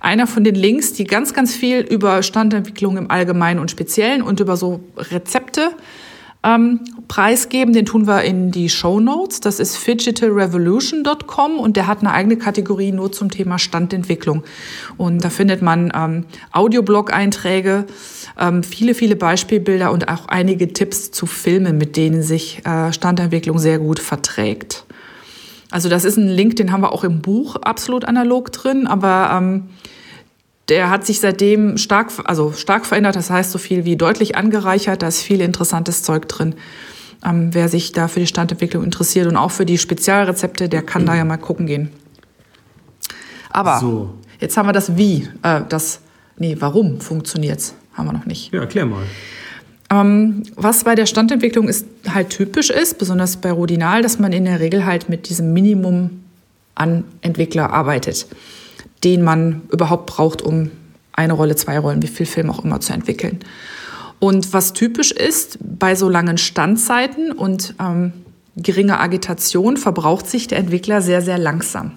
Einer 0.00 0.26
von 0.26 0.42
den 0.42 0.54
Links, 0.54 0.94
die 0.94 1.04
ganz, 1.04 1.34
ganz 1.34 1.54
viel 1.54 1.80
über 1.80 2.22
Standentwicklung 2.22 2.96
im 2.96 3.10
Allgemeinen 3.10 3.60
und 3.60 3.70
Speziellen 3.70 4.22
und 4.22 4.40
über 4.40 4.56
so 4.56 4.80
Rezepte 4.96 5.72
ähm, 6.44 6.80
preisgeben. 7.08 7.74
Den 7.74 7.86
tun 7.86 8.06
wir 8.06 8.22
in 8.22 8.50
die 8.50 8.68
Show 8.68 9.00
Notes. 9.00 9.40
Das 9.40 9.60
ist 9.60 9.86
digitalrevolution.com 9.86 11.58
und 11.58 11.76
der 11.76 11.86
hat 11.86 12.00
eine 12.00 12.12
eigene 12.12 12.36
Kategorie 12.36 12.92
nur 12.92 13.12
zum 13.12 13.30
Thema 13.30 13.58
Standentwicklung. 13.58 14.44
Und 14.96 15.24
da 15.24 15.30
findet 15.30 15.62
man 15.62 15.92
ähm, 15.94 16.24
Audioblog-Einträge, 16.52 17.86
ähm, 18.38 18.62
viele, 18.62 18.94
viele 18.94 19.16
Beispielbilder 19.16 19.90
und 19.90 20.08
auch 20.08 20.26
einige 20.28 20.72
Tipps 20.72 21.10
zu 21.10 21.26
Filmen, 21.26 21.78
mit 21.78 21.96
denen 21.96 22.22
sich 22.22 22.64
äh, 22.66 22.92
Standentwicklung 22.92 23.58
sehr 23.58 23.78
gut 23.78 23.98
verträgt. 23.98 24.84
Also 25.70 25.88
das 25.88 26.04
ist 26.04 26.16
ein 26.16 26.28
Link, 26.28 26.56
den 26.56 26.72
haben 26.72 26.80
wir 26.80 26.92
auch 26.92 27.04
im 27.04 27.20
Buch 27.20 27.56
absolut 27.56 28.06
analog 28.06 28.52
drin, 28.52 28.86
aber 28.86 29.30
ähm, 29.36 29.64
der 30.68 30.90
hat 30.90 31.06
sich 31.06 31.20
seitdem 31.20 31.78
stark, 31.78 32.12
also 32.24 32.52
stark 32.52 32.84
verändert. 32.84 33.16
Das 33.16 33.30
heißt 33.30 33.50
so 33.50 33.58
viel 33.58 33.84
wie 33.84 33.96
deutlich 33.96 34.36
angereichert. 34.36 35.02
Da 35.02 35.08
ist 35.08 35.22
viel 35.22 35.40
interessantes 35.40 36.02
Zeug 36.02 36.28
drin. 36.28 36.54
Ähm, 37.24 37.50
wer 37.52 37.68
sich 37.68 37.92
da 37.92 38.06
für 38.06 38.20
die 38.20 38.26
Standentwicklung 38.26 38.84
interessiert 38.84 39.26
und 39.26 39.36
auch 39.36 39.50
für 39.50 39.66
die 39.66 39.78
Spezialrezepte, 39.78 40.68
der 40.68 40.82
kann 40.82 41.06
da 41.06 41.16
ja 41.16 41.24
mal 41.24 41.38
gucken 41.38 41.66
gehen. 41.66 41.90
Aber 43.50 43.78
so. 43.78 44.14
jetzt 44.40 44.56
haben 44.56 44.68
wir 44.68 44.72
das 44.72 44.96
Wie, 44.96 45.28
äh, 45.42 45.62
das, 45.68 46.00
nee, 46.36 46.56
warum 46.60 47.00
funktioniert's, 47.00 47.74
haben 47.94 48.06
wir 48.06 48.12
noch 48.12 48.26
nicht. 48.26 48.52
Ja, 48.52 48.60
erklär 48.60 48.86
mal. 48.86 49.02
Ähm, 49.90 50.42
was 50.54 50.84
bei 50.84 50.94
der 50.94 51.06
Standentwicklung 51.06 51.66
ist, 51.66 51.86
halt 52.08 52.28
typisch 52.28 52.68
ist, 52.68 52.98
besonders 52.98 53.38
bei 53.38 53.50
Rodinal, 53.50 54.02
dass 54.02 54.18
man 54.18 54.32
in 54.32 54.44
der 54.44 54.60
Regel 54.60 54.84
halt 54.84 55.08
mit 55.08 55.30
diesem 55.30 55.54
Minimum 55.54 56.22
an 56.74 57.04
Entwickler 57.22 57.70
arbeitet 57.70 58.26
den 59.04 59.22
man 59.22 59.62
überhaupt 59.70 60.06
braucht, 60.06 60.42
um 60.42 60.70
eine 61.12 61.32
Rolle, 61.32 61.56
zwei 61.56 61.78
Rollen, 61.78 62.02
wie 62.02 62.08
viel 62.08 62.26
Film 62.26 62.50
auch 62.50 62.64
immer 62.64 62.80
zu 62.80 62.92
entwickeln. 62.92 63.40
Und 64.20 64.52
was 64.52 64.72
typisch 64.72 65.12
ist, 65.12 65.58
bei 65.60 65.94
so 65.94 66.08
langen 66.08 66.38
Standzeiten 66.38 67.32
und 67.32 67.74
ähm, 67.80 68.12
geringer 68.56 69.00
Agitation 69.00 69.76
verbraucht 69.76 70.28
sich 70.28 70.48
der 70.48 70.58
Entwickler 70.58 71.02
sehr, 71.02 71.22
sehr 71.22 71.38
langsam. 71.38 71.92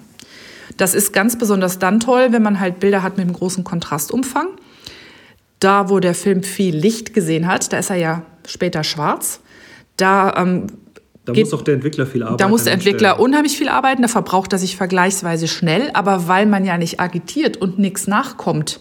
Das 0.76 0.94
ist 0.94 1.12
ganz 1.12 1.36
besonders 1.36 1.78
dann 1.78 2.00
toll, 2.00 2.28
wenn 2.30 2.42
man 2.42 2.60
halt 2.60 2.80
Bilder 2.80 3.02
hat 3.02 3.16
mit 3.16 3.26
einem 3.26 3.34
großen 3.34 3.64
Kontrastumfang. 3.64 4.48
Da, 5.60 5.90
wo 5.90 6.00
der 6.00 6.14
Film 6.14 6.42
viel 6.42 6.74
Licht 6.74 7.14
gesehen 7.14 7.46
hat, 7.46 7.72
da 7.72 7.78
ist 7.78 7.90
er 7.90 7.96
ja 7.96 8.22
später 8.46 8.82
schwarz. 8.84 9.40
Da 9.96 10.34
ähm, 10.36 10.66
da 11.24 11.32
geht, 11.32 11.44
muss 11.44 11.54
auch 11.54 11.62
der 11.62 11.74
Entwickler 11.74 12.06
viel 12.06 12.22
arbeiten. 12.22 12.38
Da 12.38 12.48
muss 12.48 12.64
der 12.64 12.72
Entwickler 12.72 13.20
unheimlich 13.20 13.56
viel 13.56 13.68
arbeiten, 13.68 14.02
da 14.02 14.08
verbraucht 14.08 14.52
er 14.52 14.58
sich 14.58 14.76
vergleichsweise 14.76 15.46
schnell, 15.46 15.90
aber 15.94 16.26
weil 16.26 16.46
man 16.46 16.64
ja 16.64 16.78
nicht 16.78 16.98
agitiert 16.98 17.56
und 17.56 17.78
nichts 17.78 18.08
nachkommt, 18.08 18.80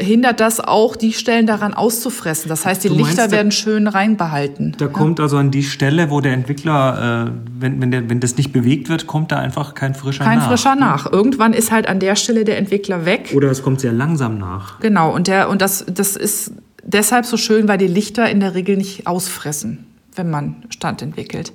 hindert 0.00 0.40
das 0.40 0.60
auch, 0.60 0.96
die 0.96 1.12
Stellen 1.12 1.46
daran 1.46 1.74
auszufressen. 1.74 2.48
Das 2.48 2.64
heißt, 2.64 2.84
die 2.84 2.88
meinst, 2.88 3.04
Lichter 3.04 3.30
werden 3.30 3.52
schön 3.52 3.88
reinbehalten. 3.88 4.74
Da 4.78 4.86
ja? 4.86 4.90
kommt 4.90 5.20
also 5.20 5.36
an 5.36 5.50
die 5.50 5.62
Stelle, 5.62 6.10
wo 6.10 6.20
der 6.20 6.32
Entwickler, 6.32 7.26
äh, 7.26 7.30
wenn, 7.58 7.80
wenn, 7.80 7.90
der, 7.90 8.08
wenn 8.08 8.20
das 8.20 8.36
nicht 8.36 8.52
bewegt 8.52 8.88
wird, 8.88 9.06
kommt 9.06 9.32
da 9.32 9.38
einfach 9.38 9.74
kein 9.74 9.94
frischer 9.94 10.24
kein 10.24 10.38
nach. 10.38 10.48
Kein 10.48 10.56
frischer 10.56 10.76
nach. 10.76 11.10
Irgendwann 11.10 11.52
ist 11.52 11.70
halt 11.70 11.88
an 11.88 12.00
der 12.00 12.16
Stelle 12.16 12.44
der 12.44 12.58
Entwickler 12.58 13.04
weg. 13.04 13.32
Oder 13.34 13.50
es 13.50 13.62
kommt 13.62 13.80
sehr 13.80 13.92
langsam 13.92 14.38
nach. 14.38 14.80
Genau, 14.80 15.14
und, 15.14 15.26
der, 15.26 15.48
und 15.48 15.62
das, 15.62 15.84
das 15.86 16.16
ist 16.16 16.52
deshalb 16.82 17.26
so 17.26 17.36
schön, 17.36 17.68
weil 17.68 17.78
die 17.78 17.86
Lichter 17.86 18.30
in 18.30 18.40
der 18.40 18.54
Regel 18.54 18.76
nicht 18.76 19.06
ausfressen 19.06 19.84
wenn 20.18 20.30
man 20.30 20.56
Stand 20.70 21.02
entwickelt. 21.02 21.52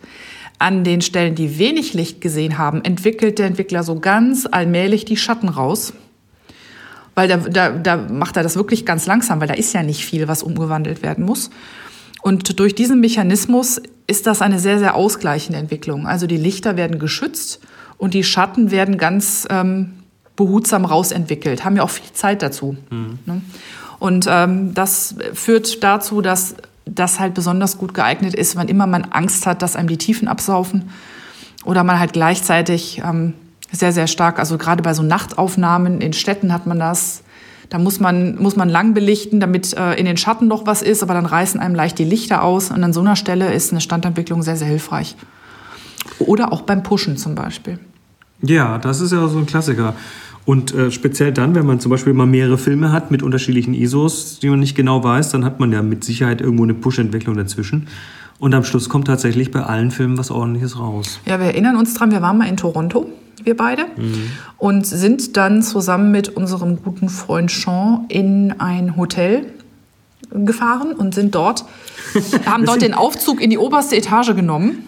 An 0.60 0.84
den 0.84 1.02
Stellen, 1.02 1.36
die 1.36 1.58
wenig 1.60 1.94
Licht 1.94 2.22
gesehen 2.22 2.58
haben, 2.58 2.84
entwickelt 2.84 3.40
der 3.40 3.48
Entwickler 3.48 3.84
so 3.84 4.00
ganz 4.00 4.48
allmählich 4.50 5.06
die 5.06 5.18
Schatten 5.18 5.50
raus. 5.50 5.94
Weil 7.16 7.28
da, 7.28 7.38
da, 7.38 7.70
da 7.70 7.98
macht 7.98 8.38
er 8.38 8.44
das 8.44 8.56
wirklich 8.56 8.86
ganz 8.86 9.06
langsam, 9.06 9.40
weil 9.40 9.48
da 9.48 9.54
ist 9.54 9.74
ja 9.74 9.84
nicht 9.84 10.06
viel, 10.06 10.28
was 10.28 10.42
umgewandelt 10.42 11.04
werden 11.04 11.26
muss. 11.26 11.52
Und 12.24 12.60
durch 12.60 12.74
diesen 12.74 13.02
Mechanismus 13.02 13.82
ist 14.08 14.26
das 14.28 14.42
eine 14.42 14.58
sehr, 14.58 14.80
sehr 14.80 14.96
ausgleichende 14.96 15.60
Entwicklung. 15.60 16.08
Also 16.08 16.26
die 16.26 16.38
Lichter 16.38 16.78
werden 16.78 16.98
geschützt 16.98 17.60
und 17.98 18.14
die 18.14 18.24
Schatten 18.24 18.72
werden 18.72 18.98
ganz 18.98 19.46
ähm, 19.50 19.94
behutsam 20.36 20.86
rausentwickelt, 20.86 21.64
haben 21.64 21.76
ja 21.76 21.84
auch 21.84 21.90
viel 21.90 22.12
Zeit 22.14 22.42
dazu. 22.42 22.78
Mhm. 22.90 23.20
Ne? 23.26 23.42
Und 24.00 24.26
ähm, 24.30 24.74
das 24.74 25.16
führt 25.34 25.84
dazu, 25.84 26.22
dass 26.22 26.56
das 26.86 27.20
halt 27.20 27.34
besonders 27.34 27.78
gut 27.78 27.94
geeignet 27.94 28.34
ist, 28.34 28.56
wann 28.56 28.68
immer 28.68 28.88
man 28.88 29.06
Angst 29.06 29.46
hat, 29.46 29.62
dass 29.62 29.76
einem 29.76 29.88
die 29.88 29.98
Tiefen 29.98 30.28
absaufen 30.28 30.90
oder 31.66 31.84
man 31.84 32.00
halt 32.00 32.14
gleichzeitig 32.14 33.02
ähm, 33.06 33.34
sehr, 33.72 33.92
sehr 33.92 34.08
stark, 34.08 34.40
also 34.40 34.58
gerade 34.58 34.84
bei 34.84 34.94
so 34.94 35.04
Nachtaufnahmen 35.04 36.02
in 36.02 36.14
Städten 36.14 36.54
hat 36.54 36.68
man 36.68 36.80
das, 36.80 37.24
da 37.70 37.80
muss 37.80 38.00
man, 38.00 38.36
muss 38.36 38.56
man 38.56 38.70
lang 38.70 38.94
belichten, 38.94 39.40
damit 39.40 39.74
äh, 39.74 39.94
in 39.94 40.06
den 40.06 40.18
Schatten 40.18 40.48
noch 40.48 40.68
was 40.68 40.82
ist, 40.82 41.02
aber 41.02 41.14
dann 41.14 41.26
reißen 41.26 41.60
einem 41.60 41.74
leicht 41.74 41.98
die 41.98 42.04
Lichter 42.04 42.44
aus 42.44 42.70
und 42.70 42.84
an 42.84 42.94
so 42.94 43.00
einer 43.00 43.16
Stelle 43.16 43.52
ist 43.54 43.72
eine 43.72 43.82
Standentwicklung 43.82 44.44
sehr, 44.44 44.58
sehr 44.58 44.68
hilfreich. 44.68 45.16
Oder 46.20 46.54
auch 46.54 46.62
beim 46.62 46.84
Pushen 46.84 47.18
zum 47.18 47.34
Beispiel. 47.34 47.80
Ja, 48.44 48.78
das 48.78 49.02
ist 49.02 49.12
ja 49.12 49.28
so 49.28 49.38
ein 49.38 49.46
Klassiker. 49.46 49.96
Und 50.46 50.74
äh, 50.74 50.92
speziell 50.92 51.32
dann, 51.32 51.56
wenn 51.56 51.66
man 51.66 51.80
zum 51.80 51.90
Beispiel 51.90 52.14
mal 52.14 52.26
mehrere 52.26 52.58
Filme 52.58 52.92
hat 52.92 53.12
mit 53.12 53.24
unterschiedlichen 53.24 53.74
ISOs, 53.74 54.40
die 54.40 54.50
man 54.50 54.60
nicht 54.60 54.76
genau 54.76 55.04
weiß, 55.04 55.30
dann 55.30 55.46
hat 55.46 55.60
man 55.60 55.72
ja 55.72 55.82
mit 55.82 56.04
Sicherheit 56.04 56.42
irgendwo 56.42 56.64
eine 56.64 56.74
Push-Entwicklung 56.74 57.38
dazwischen. 57.38 57.88
Und 58.40 58.54
am 58.54 58.66
Schluss 58.66 58.90
kommt 58.90 59.08
tatsächlich 59.08 59.52
bei 59.52 59.64
allen 59.64 59.90
Filmen 59.90 60.18
was 60.18 60.32
Ordentliches 60.32 60.78
raus. 60.78 61.22
Ja, 61.26 61.40
wir 61.40 61.46
erinnern 61.48 61.78
uns 61.78 61.94
dran, 61.94 62.12
wir 62.12 62.22
waren 62.22 62.38
mal 62.38 62.50
in 62.50 62.58
Toronto, 62.58 63.06
wir 63.42 63.56
beide, 63.56 63.86
mhm. 63.96 64.32
und 64.58 64.86
sind 64.86 65.38
dann 65.38 65.62
zusammen 65.62 66.12
mit 66.12 66.30
unserem 66.30 66.84
guten 66.84 67.08
Freund 67.08 67.50
Sean 67.50 68.06
in 68.10 68.54
ein 68.60 68.98
Hotel 68.98 69.46
gefahren 70.34 70.92
und 70.92 71.16
sind 71.16 71.36
dort, 71.36 71.64
haben 72.46 72.66
dort 72.66 72.82
den 72.82 72.94
Aufzug 72.94 73.42
in 73.42 73.50
die 73.50 73.58
oberste 73.58 73.96
Etage 73.96 74.36
genommen. 74.36 74.80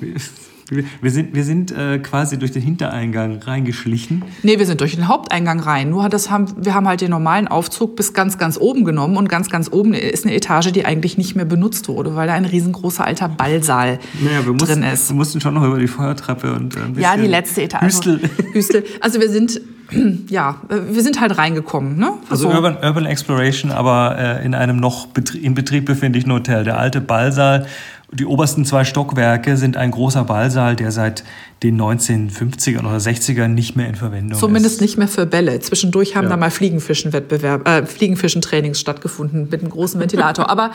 Wir 0.72 1.12
sind, 1.12 1.36
wir 1.36 1.44
sind 1.44 1.72
äh, 1.72 2.00
quasi 2.00 2.40
durch 2.40 2.52
den 2.52 2.64
Hintereingang 2.64 3.38
reingeschlichen. 3.38 4.24
Nee, 4.42 4.58
wir 4.58 4.66
sind 4.66 4.82
durch 4.82 4.96
den 4.96 5.08
Haupteingang 5.08 5.60
rein. 5.60 5.92
Nur 5.92 6.10
das 6.10 6.32
haben, 6.32 6.48
wir 6.58 6.74
haben 6.74 6.88
halt 6.88 7.02
den 7.02 7.12
normalen 7.12 7.48
Aufzug 7.48 7.96
bis 7.96 8.14
ganz, 8.14 8.40
ganz 8.40 8.58
oben 8.58 8.84
genommen. 8.84 9.16
Und 9.18 9.30
ganz, 9.30 9.50
ganz 9.52 9.72
oben 9.72 9.94
ist 9.94 10.26
eine 10.26 10.34
Etage, 10.34 10.72
die 10.72 10.86
eigentlich 10.86 11.20
nicht 11.20 11.36
mehr 11.36 11.46
benutzt 11.46 11.88
wurde, 11.88 12.16
weil 12.16 12.28
da 12.28 12.34
ein 12.34 12.46
riesengroßer 12.46 13.06
alter 13.06 13.30
Ballsaal 13.30 14.00
naja, 14.22 14.44
wir 14.44 14.54
mussten, 14.54 14.82
drin 14.82 14.92
ist. 14.92 15.10
Wir 15.10 15.16
mussten 15.16 15.40
schon 15.40 15.54
noch 15.54 15.64
über 15.64 15.78
die 15.78 15.88
Feuertreppe 15.88 16.54
und 16.54 16.76
äh, 16.76 16.80
ein 16.80 16.94
bisschen 16.94 17.04
Ja, 17.04 17.16
die 17.16 17.28
letzte 17.28 17.62
Etage. 17.62 17.84
Hüstel. 17.84 18.20
Hüstel. 18.54 18.84
Also 19.02 19.20
wir 19.20 19.30
sind, 19.30 19.62
ja, 20.30 20.62
wir 20.70 21.04
sind 21.04 21.22
halt 21.22 21.38
reingekommen. 21.38 21.98
Ne? 21.98 22.14
Also 22.30 22.50
so. 22.50 22.56
Urban, 22.56 22.78
Urban 22.82 23.06
Exploration, 23.06 23.72
aber 23.72 24.18
äh, 24.18 24.46
in 24.46 24.56
einem 24.56 24.78
noch 24.78 25.10
in 25.40 25.54
Betrieb 25.54 25.86
befindlichen 25.86 26.32
Hotel. 26.32 26.64
Der 26.64 26.80
alte 26.80 27.02
Ballsaal 27.02 27.68
die 28.12 28.26
obersten 28.26 28.66
zwei 28.66 28.84
Stockwerke 28.84 29.58
sind 29.58 29.78
ein 29.78 29.92
großer 29.92 30.24
Ballsaal, 30.24 30.76
der 30.76 30.92
seit 30.92 31.24
den 31.64 31.80
1950ern 31.82 32.82
oder 32.82 32.98
60ern 32.98 33.50
nicht 33.50 33.76
mehr 33.76 33.88
in 33.88 33.96
Verwendung 33.96 34.40
Zumindest 34.40 34.74
ist. 34.74 34.78
Zumindest 34.78 34.82
nicht 34.82 34.98
mehr 34.98 35.08
für 35.08 35.26
Bälle. 35.26 35.60
Zwischendurch 35.60 36.16
haben 36.16 36.26
ja. 36.26 36.30
da 36.30 36.38
mal 36.38 36.52
Fliegenfischenwettbewerb, 36.52 37.68
äh, 37.68 37.86
Fliegenfischentrainings 37.86 38.80
stattgefunden 38.80 39.50
mit 39.50 39.62
einem 39.62 39.72
großen 39.72 40.00
Ventilator. 40.00 40.50
Aber 40.50 40.72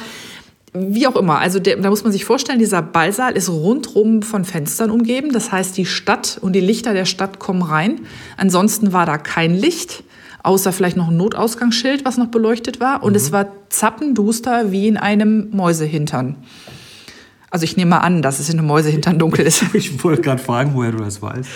wie 0.73 1.07
auch 1.07 1.17
immer, 1.17 1.39
also 1.39 1.59
der, 1.59 1.77
da 1.77 1.91
muss 1.91 2.05
man 2.05 2.13
sich 2.13 2.25
vorstellen, 2.25 2.59
dieser 2.59 2.83
Ballsaal 2.83 3.33
ist 3.33 3.49
rundrum 3.49 4.23
von 4.23 4.45
Fenstern 4.45 4.91
umgeben. 4.91 5.33
Das 5.33 5.51
heißt, 5.51 5.77
die 5.77 5.87
Stadt 5.87 6.39
und 6.41 6.53
die 6.53 6.61
Lichter 6.61 6.95
der 6.95 7.07
Stadt 7.07 7.39
kommen 7.39 7.63
rein. 7.63 8.01
Ansonsten 8.37 8.93
war 8.93 9.07
da 9.07 9.19
kein 9.19 9.55
Licht, 9.55 10.05
außer 10.43 10.73
vielleicht 10.73 10.97
noch 10.97 11.09
ein 11.09 11.17
Notausgangsschild, 11.17 12.05
was 12.05 12.19
noch 12.19 12.29
beleuchtet 12.29 12.81
war. 12.81 13.03
Und 13.03 13.13
mhm. 13.13 13.17
es 13.17 13.33
war 13.33 13.47
zappenduster 13.69 14.71
wie 14.71 14.89
in 14.89 14.97
einem 14.97 15.51
Mäusehintern. 15.51 16.37
Also 17.51 17.65
ich 17.65 17.77
nehme 17.77 17.91
mal 17.91 17.99
an, 17.99 18.23
dass 18.23 18.39
es 18.39 18.49
in 18.49 18.59
einem 18.59 18.69
Mäusehintern 18.69 19.19
dunkel 19.19 19.47
ist. 19.47 19.65
Ich 19.75 20.03
wollte 20.05 20.23
gerade 20.23 20.43
fragen, 20.43 20.73
woher 20.75 20.93
du 20.93 20.99
das 20.99 21.21
weißt. 21.21 21.49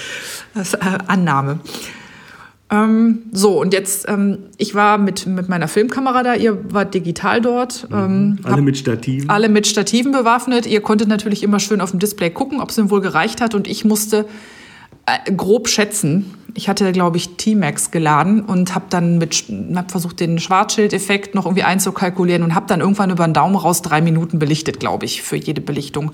Das 0.54 0.68
ist 0.68 0.74
äh, 0.74 0.98
Annahme. 1.06 1.60
Ähm, 2.70 3.24
so, 3.32 3.60
und 3.60 3.72
jetzt, 3.72 4.08
ähm, 4.08 4.38
ich 4.56 4.74
war 4.74 4.98
mit, 4.98 5.26
mit 5.26 5.48
meiner 5.48 5.68
Filmkamera 5.68 6.22
da, 6.22 6.34
ihr 6.34 6.72
wart 6.72 6.94
digital 6.94 7.40
dort. 7.40 7.88
Mhm. 7.90 7.96
Ähm, 7.96 8.38
alle 8.42 8.62
mit 8.62 8.76
Stativen. 8.78 9.30
Alle 9.30 9.48
mit 9.48 9.66
Stativen 9.66 10.12
bewaffnet. 10.12 10.66
Ihr 10.66 10.80
konntet 10.80 11.08
natürlich 11.08 11.42
immer 11.42 11.60
schön 11.60 11.80
auf 11.80 11.90
dem 11.90 12.00
Display 12.00 12.30
gucken, 12.30 12.60
ob 12.60 12.70
es 12.70 12.78
ihm 12.78 12.90
wohl 12.90 13.00
gereicht 13.00 13.40
hat. 13.40 13.54
Und 13.54 13.68
ich 13.68 13.84
musste 13.84 14.26
äh, 15.06 15.32
grob 15.32 15.68
schätzen. 15.68 16.34
Ich 16.54 16.68
hatte, 16.68 16.92
glaube 16.92 17.16
ich, 17.16 17.36
T-Max 17.36 17.90
geladen 17.90 18.42
und 18.42 18.74
habe 18.74 18.86
dann 18.88 19.18
mit, 19.18 19.44
hab 19.74 19.90
versucht, 19.90 20.20
den 20.20 20.38
Schwarzschildeffekt 20.38 21.34
noch 21.34 21.46
irgendwie 21.46 21.64
einzukalkulieren 21.64 22.42
und 22.42 22.54
habe 22.54 22.66
dann 22.66 22.80
irgendwann 22.80 23.10
über 23.10 23.26
den 23.26 23.34
Daumen 23.34 23.56
raus 23.56 23.82
drei 23.82 24.00
Minuten 24.00 24.38
belichtet, 24.38 24.78
glaube 24.78 25.04
ich, 25.04 25.22
für 25.22 25.36
jede 25.36 25.60
Belichtung. 25.60 26.12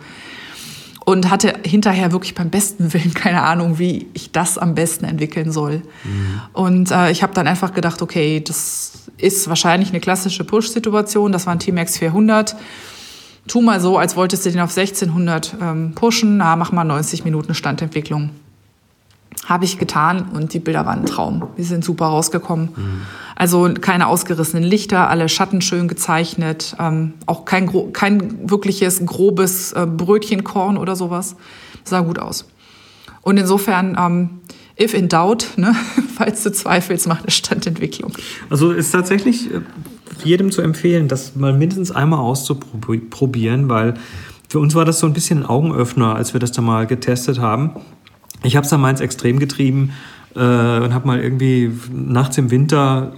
Und 1.05 1.31
hatte 1.31 1.55
hinterher 1.65 2.13
wirklich 2.13 2.35
beim 2.35 2.51
besten 2.51 2.93
Willen 2.93 3.15
keine 3.15 3.43
Ahnung, 3.43 3.79
wie 3.79 4.07
ich 4.15 4.33
das 4.33 4.59
am 4.59 4.75
besten 4.75 5.05
entwickeln 5.05 5.51
soll. 5.51 5.83
Mhm. 6.05 6.41
Und 6.53 6.91
äh, 6.91 7.11
ich 7.11 7.23
habe 7.23 7.35
dann 7.35 7.47
einfach 7.47 7.75
gedacht, 7.75 8.01
okay, 8.01 8.41
das 8.41 8.93
ist 9.17 9.49
wahrscheinlich 9.49 9.91
eine 9.91 10.01
klassische 10.01 10.45
Push-Situation. 10.45 11.33
Das 11.33 11.47
war 11.47 11.55
ein 11.55 11.59
T-Max 11.59 11.99
400 11.99 12.57
tu 13.47 13.61
mal 13.61 13.81
so, 13.81 13.99
als 13.99 14.17
wolltest 14.17 14.47
du 14.47 14.51
den 14.51 14.61
auf 14.61 14.77
1600 14.77 15.57
ähm, 15.61 15.93
pushen, 15.95 16.37
na, 16.37 16.57
mach 16.57 16.73
mal 16.73 16.85
90 16.85 17.25
Minuten 17.25 17.55
Standentwicklung. 17.55 18.31
Habe 19.47 19.65
ich 19.65 19.79
getan 19.79 20.29
und 20.35 20.53
die 20.53 20.59
Bilder 20.59 20.87
waren 20.87 21.01
ein 21.01 21.07
Traum. 21.07 21.49
Die 21.57 21.63
sind 21.63 21.85
super 21.85 22.07
rausgekommen. 22.07 22.69
Mhm. 22.77 23.01
Also 23.37 23.73
keine 23.81 24.07
ausgerissenen 24.07 24.63
Lichter, 24.63 25.09
alle 25.09 25.29
Schatten 25.29 25.63
schön 25.63 25.89
gezeichnet, 25.89 26.77
ähm, 26.79 27.15
auch 27.25 27.47
kein, 27.47 27.93
kein 27.93 28.51
wirkliches 28.51 29.05
grobes 29.07 29.73
äh, 29.73 29.87
Brötchenkorn 29.87 30.77
oder 30.77 30.95
sowas. 30.95 31.37
Sah 31.85 32.01
gut 32.01 32.19
aus. 32.19 32.47
Und 33.23 33.39
insofern, 33.39 33.97
ähm, 33.99 34.31
if 34.79 34.93
in 34.93 35.09
doubt, 35.09 35.57
ne, 35.57 35.75
falls 36.17 36.43
du 36.43 36.53
zweifelst, 36.53 37.09
mach 37.09 37.21
eine 37.21 37.31
Standentwicklung. 37.31 38.13
Also 38.51 38.73
ist 38.73 38.91
tatsächlich 38.91 39.53
äh, 39.53 39.61
jedem 40.23 40.51
zu 40.51 40.63
empfehlen, 40.63 41.09
das 41.09 41.35
mal 41.35 41.53
mindestens 41.53 41.91
einmal 41.91 42.21
auszuprobieren, 42.21 43.69
weil 43.69 43.95
für 44.49 44.59
uns 44.59 44.75
war 44.75 44.85
das 44.85 44.99
so 44.99 45.07
ein 45.07 45.13
bisschen 45.13 45.41
ein 45.41 45.47
Augenöffner, 45.47 46.15
als 46.15 46.33
wir 46.33 46.41
das 46.41 46.53
da 46.53 46.61
mal 46.61 46.87
getestet 46.87 47.39
haben. 47.39 47.71
Ich 48.43 48.57
habe 48.57 48.65
es 48.65 48.71
dann 48.71 48.81
meins 48.81 49.01
extrem 49.01 49.39
getrieben 49.39 49.93
äh, 50.35 50.39
und 50.39 50.95
habe 50.95 51.07
mal 51.07 51.21
irgendwie 51.21 51.71
nachts 51.93 52.39
im 52.39 52.51
Winter, 52.51 53.13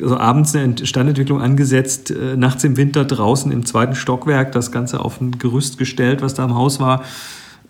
also 0.00 0.16
abends 0.16 0.54
eine 0.54 0.86
Standentwicklung 0.86 1.40
angesetzt, 1.40 2.10
äh, 2.10 2.36
nachts 2.36 2.64
im 2.64 2.76
Winter 2.76 3.04
draußen 3.04 3.52
im 3.52 3.64
zweiten 3.64 3.94
Stockwerk 3.94 4.52
das 4.52 4.72
Ganze 4.72 5.00
auf 5.00 5.20
ein 5.20 5.38
Gerüst 5.38 5.78
gestellt, 5.78 6.22
was 6.22 6.34
da 6.34 6.44
im 6.44 6.54
Haus 6.54 6.80
war, 6.80 7.02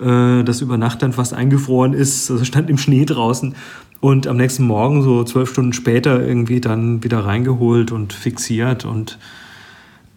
äh, 0.00 0.42
das 0.42 0.60
über 0.60 0.78
Nacht 0.78 1.02
dann 1.02 1.12
fast 1.12 1.34
eingefroren 1.34 1.92
ist, 1.92 2.30
also 2.30 2.44
stand 2.44 2.70
im 2.70 2.78
Schnee 2.78 3.04
draußen 3.04 3.54
und 4.00 4.26
am 4.26 4.36
nächsten 4.36 4.64
Morgen, 4.64 5.02
so 5.02 5.24
zwölf 5.24 5.50
Stunden 5.50 5.72
später, 5.72 6.24
irgendwie 6.24 6.60
dann 6.60 7.02
wieder 7.02 7.24
reingeholt 7.24 7.92
und 7.92 8.12
fixiert 8.12 8.84
und 8.84 9.18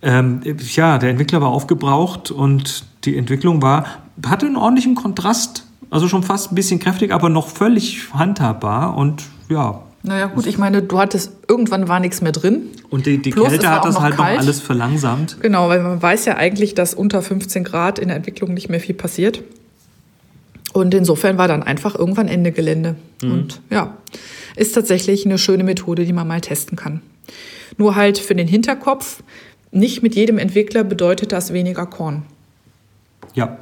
ähm, 0.02 0.42
ja, 0.76 0.98
der 0.98 1.10
Entwickler 1.10 1.42
war 1.42 1.50
aufgebraucht 1.50 2.32
und 2.32 2.86
die 3.04 3.18
Entwicklung 3.18 3.62
war, 3.62 3.86
hatte 4.26 4.46
einen 4.46 4.56
ordentlichen 4.56 4.96
Kontrast. 4.96 5.66
Also 5.90 6.08
schon 6.08 6.24
fast 6.24 6.52
ein 6.52 6.56
bisschen 6.56 6.80
kräftig, 6.80 7.12
aber 7.12 7.30
noch 7.30 7.48
völlig 7.48 8.14
handhabbar 8.14 8.96
und 8.96 9.24
ja. 9.50 9.82
Naja, 10.04 10.28
gut, 10.28 10.46
ich 10.46 10.58
meine, 10.58 10.82
du 10.82 10.98
hattest, 10.98 11.34
irgendwann 11.48 11.88
war 11.88 12.00
nichts 12.00 12.22
mehr 12.22 12.32
drin. 12.32 12.68
Und 12.90 13.06
die, 13.06 13.18
die 13.18 13.32
Plus, 13.32 13.50
Kälte 13.50 13.70
hat 13.70 13.84
das 13.84 14.00
halt 14.00 14.16
kalt. 14.16 14.38
noch 14.38 14.44
alles 14.44 14.62
verlangsamt. 14.62 15.38
Genau, 15.42 15.68
weil 15.68 15.82
man 15.82 16.02
weiß 16.02 16.26
ja 16.26 16.38
eigentlich, 16.38 16.74
dass 16.74 16.94
unter 16.94 17.22
15 17.22 17.66
Grad 17.66 18.00
in 18.00 18.08
der 18.08 18.16
Entwicklung 18.16 18.54
nicht 18.54 18.70
mehr 18.70 18.80
viel 18.80 18.96
passiert. 18.96 19.44
Und 20.72 20.94
insofern 20.94 21.38
war 21.38 21.48
dann 21.48 21.64
einfach 21.64 21.96
irgendwann 21.96 22.28
Ende 22.28 22.52
Gelände. 22.52 22.96
Mhm. 23.22 23.32
Und 23.32 23.62
ja, 23.70 23.98
ist 24.56 24.74
tatsächlich 24.74 25.26
eine 25.26 25.38
schöne 25.38 25.64
Methode, 25.64 26.06
die 26.06 26.14
man 26.14 26.28
mal 26.28 26.40
testen 26.40 26.78
kann. 26.78 27.02
Nur 27.78 27.96
halt 27.96 28.20
für 28.20 28.36
den 28.36 28.48
Hinterkopf, 28.48 29.22
nicht 29.72 30.02
mit 30.02 30.16
jedem 30.16 30.38
Entwickler 30.38 30.84
bedeutet 30.84 31.32
das 31.32 31.54
weniger 31.54 31.86
Korn. 31.86 32.24
Ja. 33.34 33.58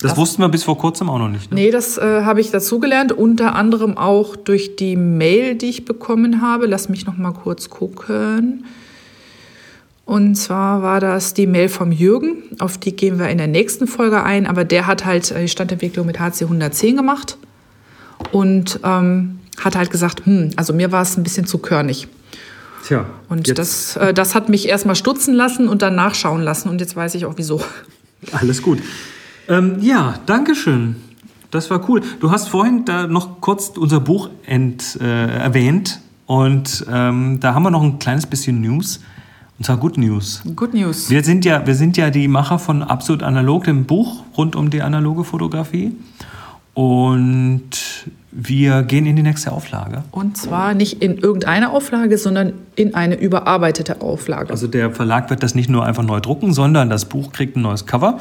Das, 0.00 0.10
das 0.10 0.18
wussten 0.18 0.42
wir 0.42 0.48
bis 0.48 0.62
vor 0.62 0.78
kurzem 0.78 1.10
auch 1.10 1.18
noch 1.18 1.28
nicht. 1.28 1.50
Ne? 1.50 1.60
Nee, 1.60 1.70
das 1.70 1.98
äh, 1.98 2.22
habe 2.22 2.40
ich 2.40 2.50
dazugelernt, 2.50 3.12
unter 3.12 3.54
anderem 3.56 3.98
auch 3.98 4.36
durch 4.36 4.76
die 4.76 4.94
Mail, 4.94 5.56
die 5.56 5.66
ich 5.66 5.84
bekommen 5.84 6.40
habe. 6.40 6.66
Lass 6.66 6.88
mich 6.88 7.04
noch 7.04 7.16
mal 7.16 7.32
kurz 7.32 7.68
gucken. 7.68 8.64
Und 10.04 10.36
zwar 10.36 10.82
war 10.82 11.00
das 11.00 11.34
die 11.34 11.46
Mail 11.46 11.68
vom 11.68 11.92
Jürgen, 11.92 12.44
auf 12.60 12.78
die 12.78 12.96
gehen 12.96 13.18
wir 13.18 13.28
in 13.28 13.36
der 13.36 13.46
nächsten 13.46 13.86
Folge 13.86 14.22
ein, 14.22 14.46
aber 14.46 14.64
der 14.64 14.86
hat 14.86 15.04
halt 15.04 15.30
äh, 15.32 15.42
die 15.42 15.48
Standentwicklung 15.48 16.06
mit 16.06 16.18
HC 16.18 16.44
110 16.44 16.96
gemacht 16.96 17.36
und 18.32 18.80
ähm, 18.84 19.40
hat 19.60 19.76
halt 19.76 19.90
gesagt, 19.90 20.24
hm, 20.24 20.52
also 20.56 20.72
mir 20.72 20.92
war 20.92 21.02
es 21.02 21.18
ein 21.18 21.24
bisschen 21.24 21.44
zu 21.44 21.58
körnig. 21.58 22.08
Tja. 22.86 23.04
Und 23.28 23.58
das, 23.58 23.96
äh, 23.96 24.14
das 24.14 24.34
hat 24.34 24.48
mich 24.48 24.66
erstmal 24.68 24.96
stutzen 24.96 25.34
lassen 25.34 25.68
und 25.68 25.82
dann 25.82 25.94
nachschauen 25.94 26.40
lassen. 26.40 26.70
Und 26.70 26.80
jetzt 26.80 26.96
weiß 26.96 27.14
ich 27.14 27.26
auch 27.26 27.34
wieso. 27.36 27.60
Alles 28.32 28.62
gut. 28.62 28.78
Ähm, 29.48 29.76
ja, 29.80 30.14
danke 30.26 30.54
schön. 30.54 30.96
Das 31.50 31.70
war 31.70 31.88
cool. 31.88 32.02
Du 32.20 32.30
hast 32.30 32.48
vorhin 32.48 32.84
da 32.84 33.06
noch 33.06 33.40
kurz 33.40 33.70
unser 33.76 34.00
Buch 34.00 34.28
ent, 34.44 34.98
äh, 35.00 35.26
erwähnt. 35.38 36.00
Und 36.26 36.84
ähm, 36.92 37.40
da 37.40 37.54
haben 37.54 37.62
wir 37.62 37.70
noch 37.70 37.82
ein 37.82 37.98
kleines 37.98 38.26
bisschen 38.26 38.60
News. 38.60 39.00
Und 39.58 39.64
zwar 39.64 39.78
Good 39.78 39.96
News. 39.96 40.42
Good 40.54 40.74
News. 40.74 41.08
Wir 41.08 41.24
sind 41.24 41.46
ja, 41.46 41.66
wir 41.66 41.74
sind 41.74 41.96
ja 41.96 42.10
die 42.10 42.28
Macher 42.28 42.58
von 42.58 42.82
Absolut 42.82 43.22
Analog, 43.22 43.64
dem 43.64 43.86
Buch 43.86 44.22
rund 44.36 44.54
um 44.54 44.68
die 44.68 44.82
analoge 44.82 45.24
Fotografie. 45.24 45.96
Und 46.78 48.06
wir 48.30 48.84
gehen 48.84 49.04
in 49.04 49.16
die 49.16 49.24
nächste 49.24 49.50
Auflage. 49.50 50.04
Und 50.12 50.36
zwar 50.36 50.74
nicht 50.74 51.02
in 51.02 51.18
irgendeine 51.18 51.70
Auflage, 51.70 52.18
sondern 52.18 52.52
in 52.76 52.94
eine 52.94 53.16
überarbeitete 53.16 54.00
Auflage. 54.00 54.50
Also 54.50 54.68
der 54.68 54.92
Verlag 54.92 55.28
wird 55.28 55.42
das 55.42 55.56
nicht 55.56 55.68
nur 55.68 55.84
einfach 55.84 56.04
neu 56.04 56.20
drucken, 56.20 56.52
sondern 56.52 56.88
das 56.88 57.06
Buch 57.06 57.32
kriegt 57.32 57.56
ein 57.56 57.62
neues 57.62 57.86
Cover 57.86 58.20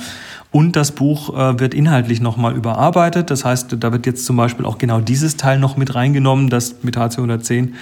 und 0.50 0.76
das 0.76 0.92
Buch 0.92 1.38
äh, 1.38 1.60
wird 1.60 1.76
inhaltlich 1.76 2.20
nochmal 2.20 2.56
überarbeitet. 2.56 3.30
Das 3.30 3.46
heißt, 3.46 3.76
da 3.80 3.92
wird 3.92 4.08
jetzt 4.08 4.26
zum 4.26 4.38
Beispiel 4.38 4.66
auch 4.66 4.80
genau 4.80 5.02
dieses 5.02 5.38
Teil 5.38 5.60
noch 5.60 5.78
mit 5.78 5.94
reingenommen, 5.94 6.50
das 6.50 6.78
mit 6.82 6.98
HC 6.98 7.18
110 7.18 7.76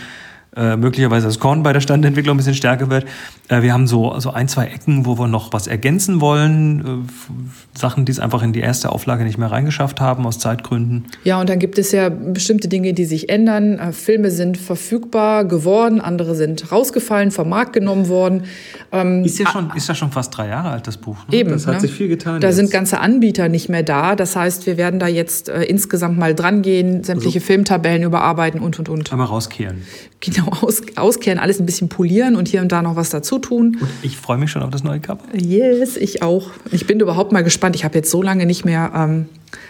äh, 0.56 0.78
möglicherweise 0.78 1.28
das 1.28 1.40
Korn 1.40 1.64
bei 1.64 1.74
der 1.74 1.82
Standentwicklung 1.82 2.36
ein 2.36 2.38
bisschen 2.38 2.56
stärker 2.56 2.90
wird. 2.90 3.06
Äh, 3.50 3.62
wir 3.62 3.74
haben 3.74 3.88
so, 3.88 4.18
so 4.20 4.32
ein, 4.32 4.48
zwei 4.48 4.68
Ecken, 4.68 5.06
wo 5.06 5.18
wir 5.18 5.28
noch 5.28 5.52
was 5.54 5.68
ergänzen 5.68 6.22
wollen. 6.22 6.80
Äh, 6.80 7.78
Sachen, 7.78 8.06
die 8.06 8.12
es 8.12 8.20
einfach 8.20 8.42
in 8.42 8.54
die 8.54 8.62
erste 8.62 8.92
Auflage 8.92 9.26
nicht 9.26 9.38
mehr 9.38 9.52
reingeschafft 9.52 10.00
haben, 10.00 10.26
aus 10.26 10.40
Zeitgründen. 10.40 11.06
Ja, 11.24 11.42
und 11.42 11.50
dann 11.50 11.60
gibt 11.60 11.78
es 11.78 11.92
ja 11.92 12.10
bestimmte 12.10 12.68
Dinge, 12.68 12.94
die 12.94 13.06
sich 13.06 13.30
ändern. 13.30 13.80
Äh, 13.80 13.92
Filme 13.92 14.32
sind 14.32 14.58
verfügbar 14.58 15.46
geworden, 15.46 16.00
andere 16.00 16.36
sind 16.36 16.72
rausgefallen, 16.72 17.32
vom 17.32 17.50
Markt 17.50 17.74
genommen 17.74 18.08
worden. 18.08 18.44
Ähm, 18.92 19.26
ist, 19.26 19.38
ja 19.40 19.50
schon, 19.50 19.72
ist 19.76 19.90
ja 19.90 19.96
schon 19.96 20.12
fast 20.12 20.36
drei 20.38 20.48
Jahre 20.48 20.70
alt, 20.70 20.88
das 20.88 20.98
Buch. 20.98 21.18
Ne? 21.28 21.36
Eben. 21.36 21.52
Das 21.52 21.68
hat 21.68 21.76
ne? 21.76 21.82
sich 21.82 21.92
viel 21.92 22.08
getan. 22.08 22.40
Da 22.40 22.48
jetzt. 22.48 22.56
sind 22.56 22.72
ganze 22.72 23.00
Anbieter 23.00 23.50
nicht 23.50 23.68
mehr 23.68 23.84
da. 23.84 24.16
Das 24.16 24.36
heißt, 24.36 24.66
wir 24.66 24.78
werden 24.78 25.00
da 25.00 25.08
jetzt 25.08 25.50
äh, 25.50 25.64
insgesamt 25.64 26.18
mal 26.18 26.34
dran 26.34 26.62
gehen, 26.62 27.04
sämtliche 27.04 27.40
also, 27.40 27.48
Filmtabellen 27.48 28.04
überarbeiten 28.04 28.62
und, 28.62 28.80
und, 28.80 28.90
und. 28.90 29.12
Einmal 29.12 29.28
rauskehren. 29.28 29.82
Genau, 30.22 30.45
aus, 30.48 30.82
auskehren, 30.96 31.40
alles 31.40 31.60
ein 31.60 31.66
bisschen 31.66 31.90
polieren 31.90 32.36
und 32.36 32.48
hier 32.48 32.62
und 32.62 32.72
da 32.72 32.82
noch 32.82 32.96
was 32.96 33.10
dazu 33.10 33.40
tun. 33.40 33.78
Und 33.80 33.90
ich 34.02 34.18
freue 34.18 34.38
mich 34.38 34.52
schon 34.52 34.62
auf 34.62 34.70
das 34.70 34.84
neue 34.84 35.00
Cover. 35.00 35.24
Yes, 35.34 35.98
ich 35.98 36.22
auch. 36.22 36.52
Ich 36.72 36.88
bin 36.88 37.00
überhaupt 37.00 37.32
mal 37.32 37.44
gespannt. 37.44 37.76
Ich 37.76 37.84
habe 37.84 37.96
jetzt 37.96 38.12
so 38.12 38.22
lange 38.22 38.46
nicht 38.46 38.66
mehr 38.66 38.92
ähm, 38.96 39.26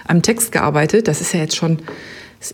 am 0.08 0.22
Text 0.22 0.52
gearbeitet. 0.52 1.08
Das 1.08 1.22
ist 1.22 1.34
ja 1.34 1.40
jetzt 1.40 1.56
schon 1.56 1.80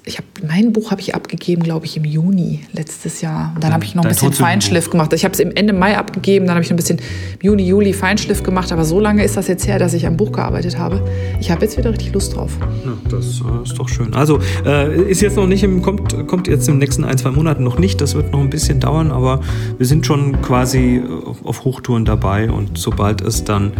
ich 0.06 0.18
habe 0.18 0.28
mein 0.48 0.74
Buch 0.74 0.92
habe 0.92 1.02
ich 1.02 1.16
abgegeben, 1.16 1.64
glaube 1.64 1.86
ich, 1.86 1.98
im 1.98 2.06
Juni 2.06 2.62
letztes 2.74 3.22
Jahr. 3.22 3.52
Und 3.56 3.64
dann 3.64 3.74
habe 3.74 3.84
ich 3.84 3.96
noch 3.96 4.04
ein 4.04 4.10
bisschen 4.10 4.34
Feinschliff 4.34 4.90
gemacht. 4.90 5.12
Ich 5.14 5.24
habe 5.24 5.34
es 5.34 5.40
im 5.40 5.52
Ende 5.56 5.74
Mai 5.74 5.98
abgegeben, 5.98 6.46
dann 6.46 6.56
habe 6.56 6.64
ich 6.64 6.70
noch 6.70 6.76
ein 6.76 6.78
bisschen 6.78 7.00
Juni, 7.42 7.64
Juli 7.64 7.94
Feinschliff 7.94 8.44
gemacht. 8.44 8.72
Aber 8.72 8.86
so 8.86 9.00
lange 9.00 9.24
ist 9.24 9.38
das 9.38 9.48
jetzt 9.48 9.68
her, 9.68 9.80
dass 9.80 9.94
ich 9.94 10.06
am 10.08 10.18
Buch 10.18 10.32
gearbeitet 10.32 10.78
habe. 10.78 11.06
Ich 11.40 11.52
habe 11.52 11.62
jetzt 11.62 11.78
wieder 11.78 11.92
richtig 11.92 12.14
Lust 12.14 12.36
drauf. 12.36 12.52
Ja, 12.86 12.94
das 13.10 13.42
äh, 13.42 13.64
ist 13.64 13.78
doch 13.78 13.90
schön. 13.90 14.14
Also 14.14 14.40
äh, 14.66 15.10
ist 15.10 15.22
jetzt 15.22 15.36
noch 15.36 15.48
nicht 15.48 15.64
im, 15.64 15.82
kommt, 15.82 16.28
kommt 16.28 16.48
jetzt 16.48 16.68
im 16.70 16.78
nächsten 16.78 17.04
ein, 17.04 17.18
zwei 17.18 17.32
Monaten 17.32 17.64
noch 17.64 17.80
nicht. 17.80 18.02
Das 18.02 18.16
wird 18.16 18.32
noch 18.32 18.40
ein 18.40 18.50
bisschen 18.50 18.80
dauern, 18.80 19.12
aber 19.12 19.42
wir 19.78 19.86
sind 19.86 20.06
schon 20.06 20.42
quasi 20.42 21.02
auf 21.44 21.64
Hochtouren 21.64 22.06
dabei 22.06 22.50
und 22.50 22.78
sobald 22.78 23.22
es 23.22 23.44
dann 23.44 23.74